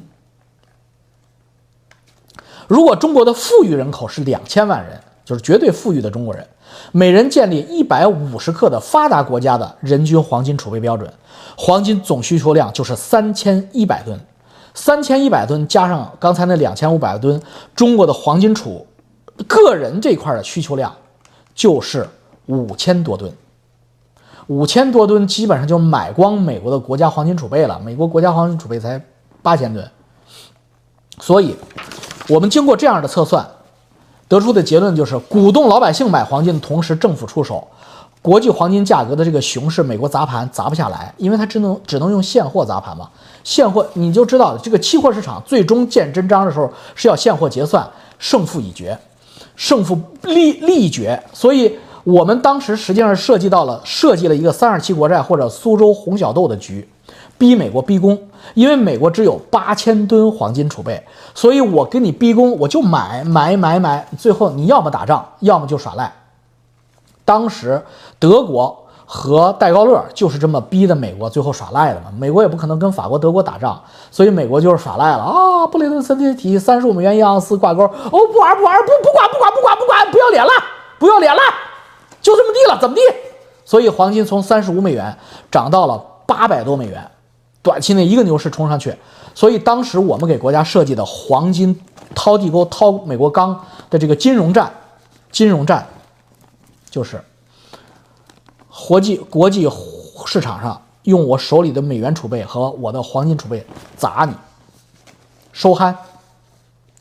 [2.69, 6.47] 如果中国的富裕人口是两千万人，就是绝对富裕的中国人，
[6.91, 11.11] 每人建立一百五十克的发达国家的人均黄金储备标准，
[11.57, 14.19] 黄金总需求量就是三千一百吨。
[14.75, 17.41] 三千一百吨加上刚才那两千五百吨，
[17.75, 18.85] 中国的黄金储
[19.47, 20.95] 个人这块的需求量
[21.55, 22.07] 就是
[22.45, 23.33] 五千多吨。
[24.45, 27.79] 五千多吨基本上就买光美国的国家黄金储备了。
[27.79, 29.01] 美国国家黄金储备才
[29.41, 29.89] 八千吨，
[31.19, 31.55] 所以
[32.29, 33.45] 我们经过这样的测算，
[34.27, 37.67] 得出的结论就是：鼓动老百姓买黄金的同时，政府出手。
[38.21, 43.09] 国际黄金价格的这个熊市，美国砸盘砸不下来，因为它只能只能用现货砸盘嘛。
[43.43, 48.95] 现货你就知道，这个期货市场最终见真章的时候是要现货结算，胜负已决，
[49.55, 51.19] 胜负立立决。
[51.33, 56.87] 所以我们当时实际上设计到了设计了一个三二七国债或者苏州红小豆的局，
[57.39, 58.21] 逼美国逼宫，
[58.53, 61.01] 因为美国只有八千吨黄金储备，
[61.33, 66.13] 所以我给你逼宫，我就买买买买，最后你要么打仗，要么就耍赖。
[67.23, 67.81] 当时
[68.19, 73.81] 德国和戴高乐就是这么逼的美国最后耍赖的嘛，美国也不可能跟法国、德国打仗，
[74.11, 75.65] 所以美国就是耍赖了啊！
[75.67, 80.51] 布雷顿森林体三十五美元一盎司挂钩，哦，不玩不玩不不管不管不管不管，不要脸了，
[80.99, 81.41] 不要脸了，
[82.21, 83.01] 就这么地了，怎么地？
[83.63, 85.15] 所以黄金从三十五美元
[85.51, 87.09] 涨到了八百多美元，
[87.61, 88.95] 短期内一个牛市冲上去。
[89.35, 91.79] 所以当时我们给国家设计的黄金
[92.13, 94.71] 掏地沟、掏美国钢的这个金融战，
[95.31, 95.87] 金融战。
[96.89, 97.21] 就是
[98.87, 99.69] 国际国际
[100.25, 103.63] 市场上用我手里的美元储备和我的黄金储备
[103.95, 104.33] 砸你，
[105.53, 105.95] 收憨，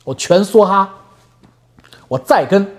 [0.05, 0.91] 我全梭哈，
[2.07, 2.77] 我再跟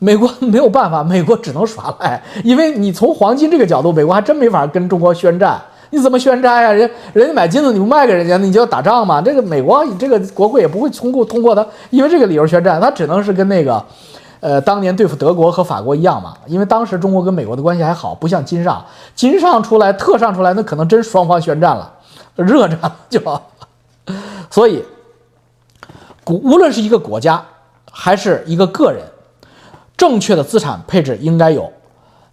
[0.00, 5.62] 美国没有办法，美国只能耍赖，因为你从黄金这个角度，美国还真没法跟中国宣战。
[5.90, 6.72] 你怎么宣战呀？
[6.72, 9.20] 人人家买金子你不卖给人家，你就要打仗嘛？
[9.20, 13.84] 这个美国你这个国会也不会通过通过他，因为这个理由宣战，他只能是跟那个。
[14.40, 21.92] 呃，当年对付德国和法国一样嘛，因为当时中国跟美国的关系还好，不像金上，金上出来特上出来，那可能真双方宣战了，
[22.36, 22.78] 热战
[23.10, 23.20] 就。
[24.48, 24.84] 所以，
[26.28, 27.44] 无无论是一个国家
[27.90, 29.02] 还是一个个人，
[29.96, 31.72] 正确的资产配置应该有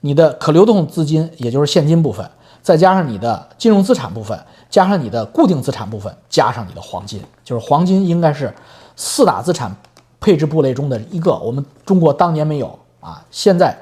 [0.02, 2.30] 你的可流动资金，也就是现金部分，
[2.66, 8.52] 再加上你的金融资产部分，加上你的固定资产部分，加上你的黄金，就是黄金应该是
[8.96, 9.72] 四大资产。
[10.20, 13.78] 配置部类中的一个，我们中国当年没有啊，现在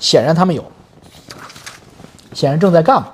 [0.00, 0.64] 显然他们有，
[2.32, 3.08] 显然正在干嘛。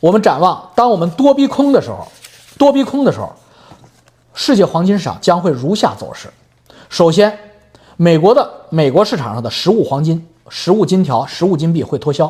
[0.00, 2.08] 我们展望，当我们多逼空的时候，
[2.56, 3.34] 多逼空的时候，
[4.32, 6.32] 世界黄金市场将会如下走势：
[6.88, 7.38] 首先，
[7.98, 12.26] 美国的美国市场上的实物黄金、实物金条、实物金币会脱销；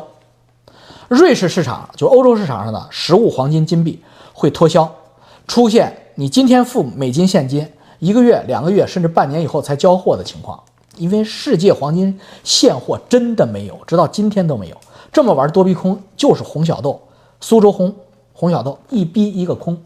[1.07, 4.01] 瑞士市场就欧洲市场上的实物黄金、金币
[4.33, 4.93] 会脱销，
[5.47, 6.01] 出现。
[6.15, 10.63] 你今天付美金现金，一个月、两个月，甚至半年以后才交货的情况，
[10.95, 14.77] 因为世界黄金现货真的没有，直到今天都没有。
[15.11, 17.01] 这么玩多逼空就是红小豆，
[17.41, 17.93] 苏州红
[18.31, 19.77] 红小豆一逼一个空，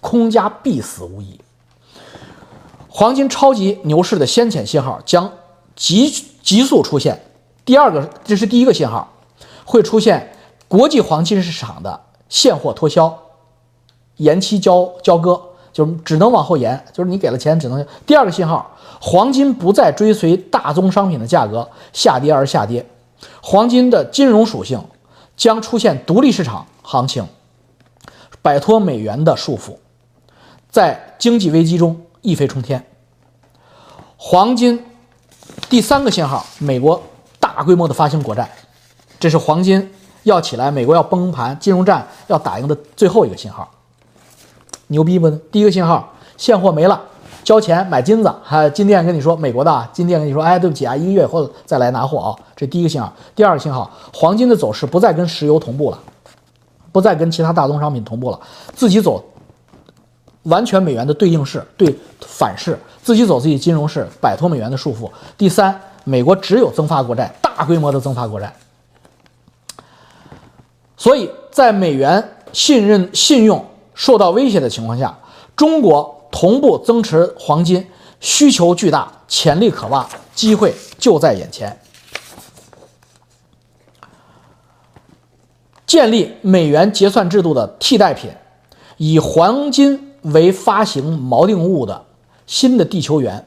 [0.00, 1.40] 空家必死无疑。
[2.88, 5.32] 黄金超级牛市的先遣信号将
[5.74, 6.08] 急
[6.44, 7.18] 急速出现，
[7.64, 9.10] 第二个，这是第一个信号，
[9.64, 10.36] 会出现
[10.68, 13.18] 国际黄金市场的现货脱销、
[14.16, 15.40] 延期交交割，
[15.72, 17.84] 就是只能往后延，就是你给了钱只能。
[18.04, 18.70] 第二个信号，
[19.00, 22.84] 黄金不再追随大宗商品的价格下跌而下跌，
[23.42, 24.84] 黄金的金融属性
[25.34, 27.26] 将出现独立市场行情，
[28.42, 29.78] 摆脱美元的束缚，
[30.68, 32.84] 在经济危机中一飞冲天。
[34.18, 34.84] 黄金
[35.74, 37.02] 第三个信号，美国。
[37.40, 38.48] 大规模的发行国债，
[39.18, 43.68] 这是黄金要起来，美国要崩盘，金融战要打赢的最后一个信号，
[44.86, 45.28] 牛逼不？
[45.28, 47.02] 第一个信号，现货没了，
[47.42, 53.12] 交钱买金子，还金店跟你说，美国的金店跟你说，哎，对不起啊，一个月以后再来拿货啊，这第一个信号。
[53.34, 55.98] 第二个信号，黄金的走势不再跟石油同步了，
[56.92, 58.38] 不再跟其他大宗商品同步了，
[58.76, 59.24] 自己走，
[60.44, 65.10] 完全美元的对应式对反式，自己走自己金融式，摆脱美元的束缚。
[65.36, 65.78] 第三。
[66.06, 68.54] 美国只有增发国债，大规模的增发国债，
[70.98, 72.22] 所以在美元
[72.52, 73.64] 信任信用
[73.94, 75.18] 受到威胁的情况下，
[75.56, 77.86] 中国同步增持黄金，
[78.20, 81.74] 需求巨大，潜力可挖，机会就在眼前。
[85.86, 88.30] 建立美元结算制度的替代品，
[88.98, 92.04] 以黄金为发行锚定物的
[92.46, 93.46] 新的地球元。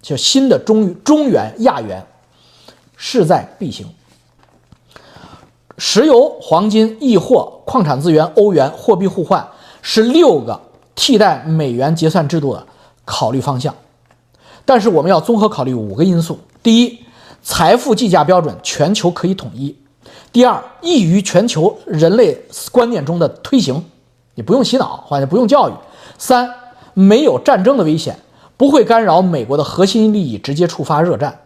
[0.00, 2.06] 就新的中中原亚元
[2.96, 3.84] 势在必行，
[5.76, 9.46] 石油、黄金、易货、矿产资源、欧元货币互换
[9.82, 10.58] 是六个
[10.94, 12.64] 替代美元结算制度的
[13.04, 13.74] 考虑方向。
[14.64, 16.98] 但是我们要综合考虑五个因素：第一，
[17.42, 19.74] 财富计价标准全球可以统一；
[20.32, 23.84] 第二，易于全球人类观念中的推行，
[24.36, 25.72] 你不用洗脑或者不用教育；
[26.18, 26.54] 三，
[26.94, 28.18] 没有战争的危险。
[28.56, 31.42] 不会干扰美国的核心利益，直接触发热战。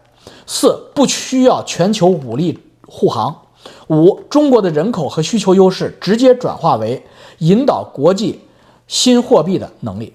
[0.47, 3.41] 四不需要全球武力护航。
[3.87, 7.05] 五中国的人口和需求优势直接转化为
[7.37, 8.41] 引导国际
[8.87, 10.13] 新货币的能力。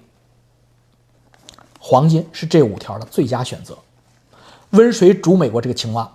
[1.79, 3.77] 黄金是这五条的最佳选择。
[4.71, 6.11] 温水煮美国这个青蛙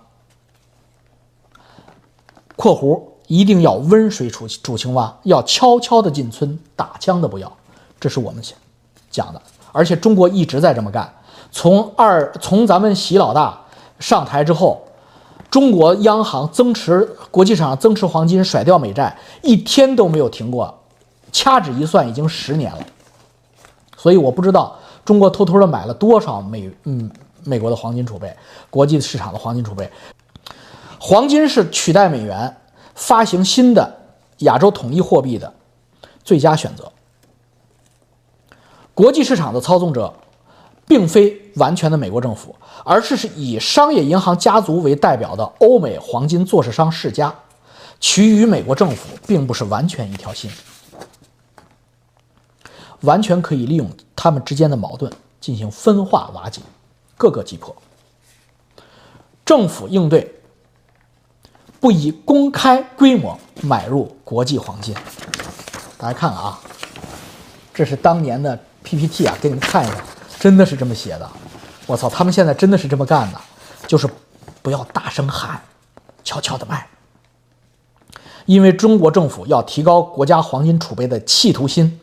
[2.55, 7.57] （括弧一定要温水煮煮青蛙，要悄悄的进村，打枪的不要），
[7.99, 8.43] 这是我们
[9.09, 9.41] 讲的。
[9.71, 11.13] 而且中国一直在这么干，
[11.51, 13.59] 从二从咱们习老大
[13.99, 14.85] 上台之后，
[15.51, 20.81] 中国央行增持国际市场增持黄金，甩掉美债，一天都没有停过，
[21.31, 22.79] 掐指一算已经十年了。
[23.97, 27.11] 所以我不知道中国偷偷的买了多少美嗯
[27.43, 28.35] 美国的黄金储备，
[28.69, 29.89] 国际市场的黄金储备。
[30.99, 32.55] 黄金是取代美元
[32.95, 33.99] 发行新的
[34.39, 35.53] 亚洲统一货币的
[36.23, 36.91] 最佳选择。
[38.95, 40.11] 国际市场的操纵者，
[40.87, 47.35] 并非完全的美国政府，而是是以商业银行家族为代表的欧美黄金做市商世家，
[47.99, 50.49] 其与美国政府并不是完全一条心，
[53.01, 56.61] 完全可以利用他们之间的矛盾进行分化瓦解，
[57.17, 57.75] 各个击破。
[59.43, 60.35] 政府应对，
[61.81, 64.95] 不以公开规模买入国际黄金。
[65.97, 66.61] 大家看看啊，
[67.73, 68.57] 这是当年的。
[68.85, 69.97] PPT 啊，给你们看一下，
[70.39, 71.29] 真的是这么写的。
[71.87, 73.41] 我操，他们现在真的是这么干的，
[73.87, 74.07] 就是
[74.61, 75.59] 不要大声喊，
[76.23, 76.87] 悄悄的卖。
[78.45, 81.99] 因为中国政府要提高国家黄金储备的企图心，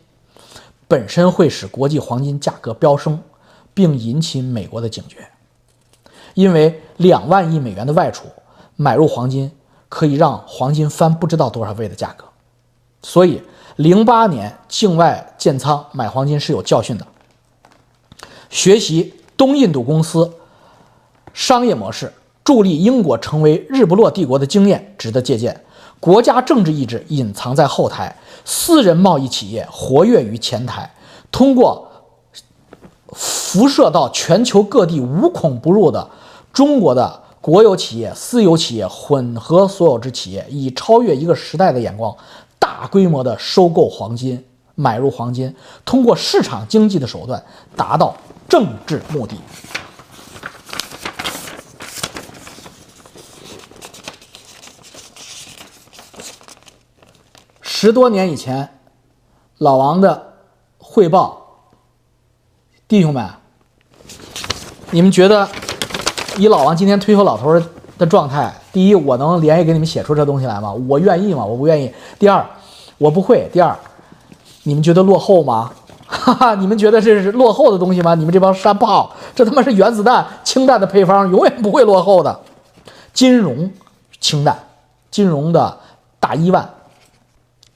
[0.89, 3.23] 本身会使国际黄金价格飙升，
[3.73, 5.29] 并引起美国的警觉。
[6.35, 8.27] 因为两万亿美元的外储
[8.75, 9.53] 买入黄金，
[9.89, 12.25] 可以让黄金翻不知道多少倍的价格，
[13.03, 13.41] 所以。
[13.77, 17.07] 零八年境外建仓买黄金是有教训的，
[18.51, 20.31] 学习东印度公司
[21.33, 22.13] 商业模式，
[22.45, 25.65] 助力英国成为日不落帝国的经验值得借鉴。
[25.99, 30.93] 国家政治意志隐藏在后台，私人贸易企业活跃于前台，
[31.31, 31.89] 通过
[33.13, 36.11] 辐射到全球各地无孔不入的
[36.53, 42.15] 中国的国有企业、私有企业、混合所有制企业，以超越一个时代的眼光。
[42.63, 44.45] 大规模的收购黄金，
[44.77, 45.53] 买入黄金，
[45.85, 47.43] 通过市场经济的手段
[47.75, 48.15] 达到
[48.49, 49.35] 政治目的。
[57.61, 58.69] 十多年以前，
[59.59, 60.35] 老王的
[60.79, 61.45] 汇报，
[62.87, 63.29] 弟兄们，
[64.93, 65.49] 你们觉得
[66.39, 67.61] 以老王今天退休老头
[67.99, 68.55] 的状态？
[68.73, 70.73] 第一，我能连夜给你们写出这东西来吗？
[70.73, 71.45] 我愿意吗？
[71.45, 71.93] 我不愿意。
[72.23, 72.47] 第二，
[72.99, 73.51] 我不会。
[73.53, 73.77] 第二，
[74.63, 75.73] 你们觉得落后吗？
[76.07, 78.15] 哈哈，你们觉得这是落后的东西吗？
[78.15, 82.41] 你们这帮山炮，这他妈是原子弹、氢弹的配方，永远不会落后的。
[83.13, 83.69] 金融
[84.21, 84.57] 氢弹，
[85.11, 85.77] 金融的
[86.21, 86.73] 大一万，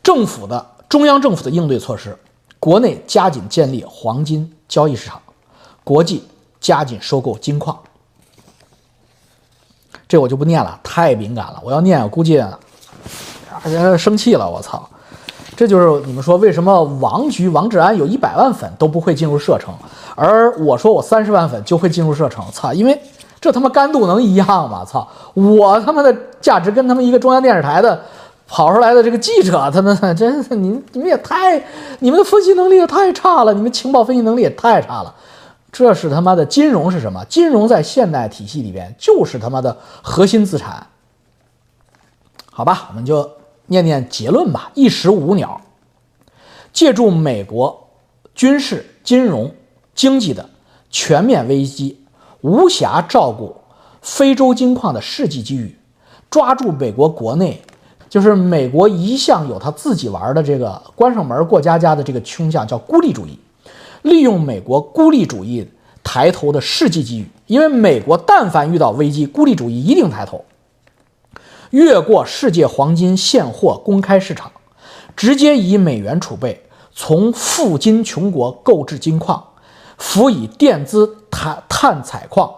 [0.01, 2.16] 政府的中央政府的应对措施，
[2.61, 5.20] 国内加紧建立黄金交易市场，
[5.82, 6.22] 国际
[6.61, 7.76] 加紧收购金矿。
[10.07, 11.61] 这我就不念了，太敏感了。
[11.64, 12.40] 我要念，我估计
[13.68, 14.48] 人生气了。
[14.48, 14.88] 我操！
[15.56, 19.74] 这就是你们说为什么王局王志安有一百万粉都不会进入射程，
[20.14, 22.44] 而我说我三十万粉就会进入射程。
[22.52, 22.72] 操！
[22.74, 23.00] 因为
[23.40, 24.84] 这他妈干度能一样吗？
[24.84, 25.08] 操！
[25.32, 27.98] 我他妈的价值跟他们一个中央电视台的
[28.46, 31.56] 跑出来的这个记者，他们 真是你你们也太
[32.00, 35.14] 你们的分析能力也太差了，你们情报分析能力也太差了。
[35.72, 37.24] 这是他妈的金融是什么？
[37.26, 40.86] 金融在现代体系里边就是他妈的核心资产。
[42.50, 43.30] 好吧，我们就
[43.66, 44.70] 念念结论吧。
[44.74, 45.60] 一石五鸟，
[46.72, 47.88] 借助美国
[48.34, 49.52] 军事、金融、
[49.94, 50.48] 经济的
[50.90, 52.00] 全面危机，
[52.40, 53.56] 无暇照顾
[54.02, 55.76] 非洲金矿的世纪机遇，
[56.30, 57.60] 抓住美国国内，
[58.08, 63.38] 就是美国一向有他自己玩的这个关上门过家家的这个倾向，叫孤立主义。
[64.02, 65.68] 利用美国孤立主义
[66.04, 70.44] 抬头的世纪机遇，因为美国但凡遇到危机，孤立主义一定抬头，
[71.70, 74.52] 越过世界黄金现货公开市场，
[75.16, 76.64] 直接以美元储备
[76.94, 79.44] 从富金穷国购置金矿，
[79.98, 82.52] 辅以垫资碳碳采矿，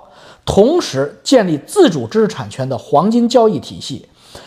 [0.44, 4.06] 同时建立自主知识产权的黄金交易体系，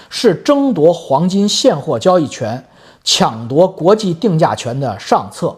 [0.10, 2.66] 是争夺黄金现货交易权、
[3.04, 5.58] 抢夺国际定价权的上策。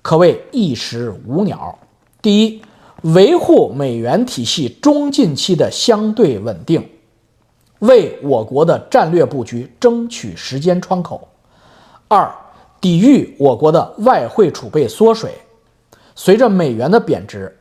[0.00, 1.78] 可谓一石五鸟。
[2.22, 2.62] 第一，
[3.02, 6.88] 维护美元体系中近期的相对稳定，
[7.80, 11.20] 为我国的战略布局争取时间窗口；
[12.08, 12.30] 二，
[12.80, 15.32] 抵御我国的外汇储备缩水。
[16.14, 17.56] 随着美元的贬值，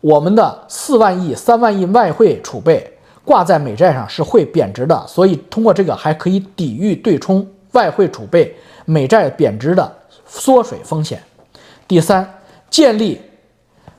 [0.00, 8.54] 我们的四万亿、三万亿外汇储备挂在美债上是会贬值的，所以通过这个还可以抵御对冲外汇储备
[8.84, 9.92] 美债贬值的
[10.24, 11.20] 缩水风险。
[11.88, 12.40] 第三，
[12.70, 13.20] 建立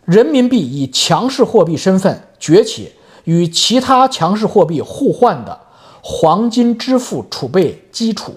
[0.05, 2.93] 人民币以强势货币身份崛起
[3.29, 5.59] 与其他强势货币互换的
[6.01, 8.33] 黄金支付储备基础。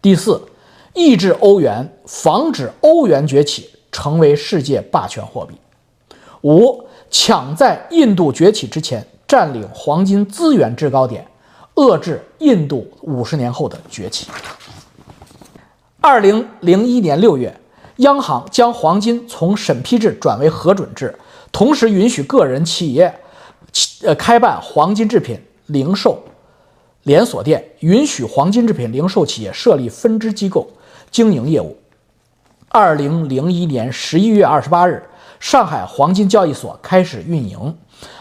[0.00, 0.40] 第四，
[0.94, 5.54] 抑制欧元，防止欧元崛起成为世界霸权货币。
[6.42, 11.26] 五，抢在印度崛起之前占领黄金资源制高点，
[11.74, 14.26] 遏制印度五十年后的崛起。
[16.00, 17.54] 二零零一年六月。
[17.96, 21.14] 央行将黄金从审批制转为核准制，
[21.52, 23.19] 同时允许个人企业，
[24.02, 26.22] 呃开办黄金制品零售
[27.02, 30.68] 连锁店，允许黄金制品零售企业设立分支机构
[31.10, 31.76] 经营业务。
[32.68, 35.02] 二零零一年十一月二十八日，
[35.38, 37.76] 上海黄金交易所开始运营。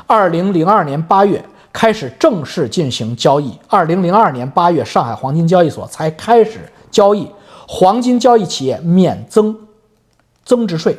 [0.08, 3.58] 二零零二年八月开始正式进行交易。
[3.68, 7.28] 二零零二年八月，上海黄金交易所才开始交易
[7.68, 9.56] 黄金交易企业免增。
[10.44, 10.98] 增值税。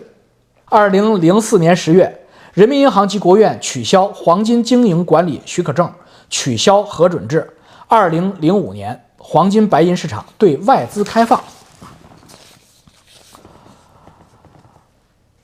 [0.66, 2.19] 二零零四年十月，
[2.52, 5.90] 人民银行及国务院取消黄金经营管理许可证，
[6.28, 7.48] 取消核准制。
[7.86, 11.40] 二零零五年，黄金白银市场对外资开放。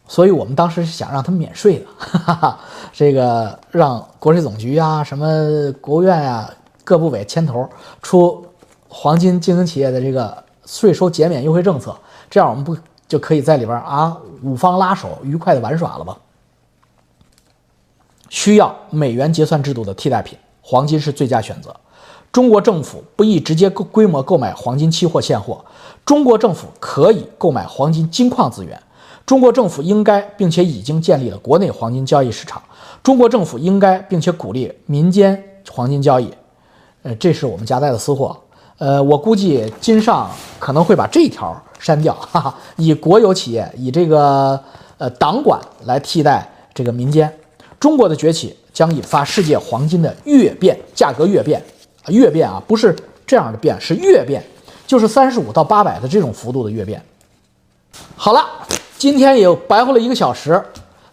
[0.09, 2.61] 所以我们当时是想让他们免税的，哈哈哈，
[2.93, 6.51] 这个让国税总局啊、什么国务院啊、
[6.83, 7.69] 各部委牵头
[8.03, 8.45] 出
[8.89, 11.97] 黄金经营企业的这个税收减免优惠政策，
[12.29, 12.77] 这样我们不。
[13.09, 16.17] 就可以在里边啊，五方拉手，愉快的玩耍了吗？
[18.29, 21.75] 需要美元结算制度的替代品，黄金是最佳选择。
[22.33, 25.65] 中国政府不宜直接购规模购买黄金期货现货，
[26.05, 28.81] 中国政府可以购买黄金金矿资源。
[29.25, 32.63] 中国政府应该并且已经建立了国内黄金交易市场。
[33.03, 36.33] 中国政府应该并且鼓励民间黄金交易。
[37.03, 38.37] 呃，这是我们夹带的私货。
[38.79, 41.57] 呃，我估计金上可能会把这一条。
[41.79, 44.59] 删掉，哈哈，以国有企业、以这个
[44.97, 47.31] 呃党管来替代这个民间。
[47.79, 51.63] 中国的崛起将引发世界黄金的跃变，价格跃变，
[52.09, 52.95] 跃变啊，不是
[53.27, 54.43] 这样的变，是跃变，
[54.87, 57.03] 就是三十五到八百的这种幅度的跃变。
[58.17, 58.45] 好了，
[58.99, 60.63] 今天也白活了一个小时，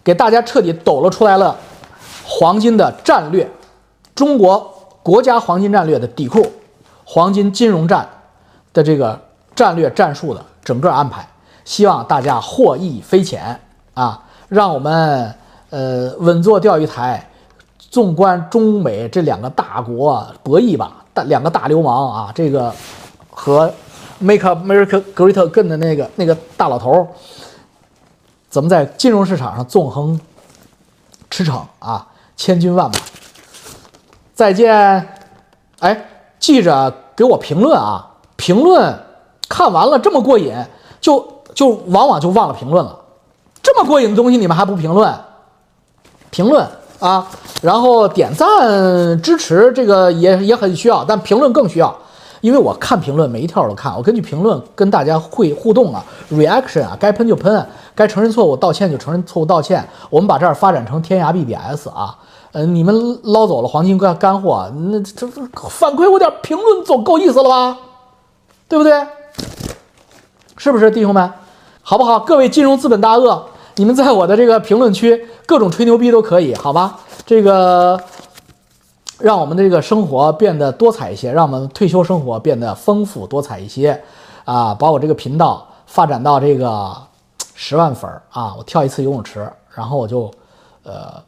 [0.02, 1.56] 给大家彻底抖了出来了
[2.26, 3.50] 黄金的战略，
[4.14, 6.44] 中国国家黄金战略的底库，
[7.04, 8.08] 黄金金融战
[8.72, 9.20] 的这个
[9.54, 10.44] 战略战术的。
[10.64, 11.28] 整个安排，
[11.66, 13.60] 希望大家获益匪浅
[13.92, 14.24] 啊！
[14.48, 15.34] 让我们
[15.74, 17.28] 呃稳坐钓鱼台，
[17.90, 22.72] 纵观中美这两个大国博弈吧，大两个大流氓啊，这个
[23.28, 23.68] 和
[24.20, 27.08] Make America Great Again 的那个那个大老头，
[28.48, 30.20] 怎么在金融市场上纵横
[31.28, 32.06] 驰骋啊，
[32.36, 32.94] 千军万马，
[34.32, 35.08] 再见。
[35.80, 36.08] 哎，
[36.38, 38.12] 记着给我评论啊！
[38.36, 38.96] 评论
[39.48, 40.54] 看完了这么过瘾，
[41.00, 42.96] 就就往往就忘了评论了。
[43.60, 45.12] 这么过瘾的东西你们还不评论？
[46.34, 46.66] 评论
[46.98, 47.24] 啊，
[47.62, 51.96] 然后点赞支持这个也也很需要，但评论更需要，
[52.40, 57.64] 因为我看评论每一条都看，我根据评论跟大家会互动啊，reaction 啊，该喷就喷，
[57.94, 59.88] 该承认错误道歉就承认错误道歉。
[60.10, 62.18] 我们把这儿发展成天涯 BBS 啊。
[62.50, 67.78] 呃，你们捞走了黄金干干货，那这这反馈我点评论总够意思了吧？
[68.68, 69.06] 对不对？
[70.56, 71.32] 是不是弟兄们？
[71.82, 72.18] 好不好？
[72.18, 73.44] 各位金融资本大鳄，
[73.76, 77.00] 你们在我的这个评论区各种吹牛逼都可以，好吧？
[77.26, 78.00] 这个
[79.18, 84.02] 让我们的这个生活变得多彩一些，让我们退休生活变得丰富多彩一些
[84.44, 84.74] 啊！
[84.74, 86.94] 把我这个频道发展到这个
[87.54, 88.54] 十万粉啊！
[88.56, 90.30] 我跳一次游泳池，然后我就
[90.82, 91.22] 呃。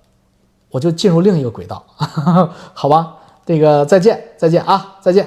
[0.69, 1.83] 我就进入另一个轨道，
[2.75, 3.15] 好吧，
[3.47, 5.27] 这个再见，再见啊，再见。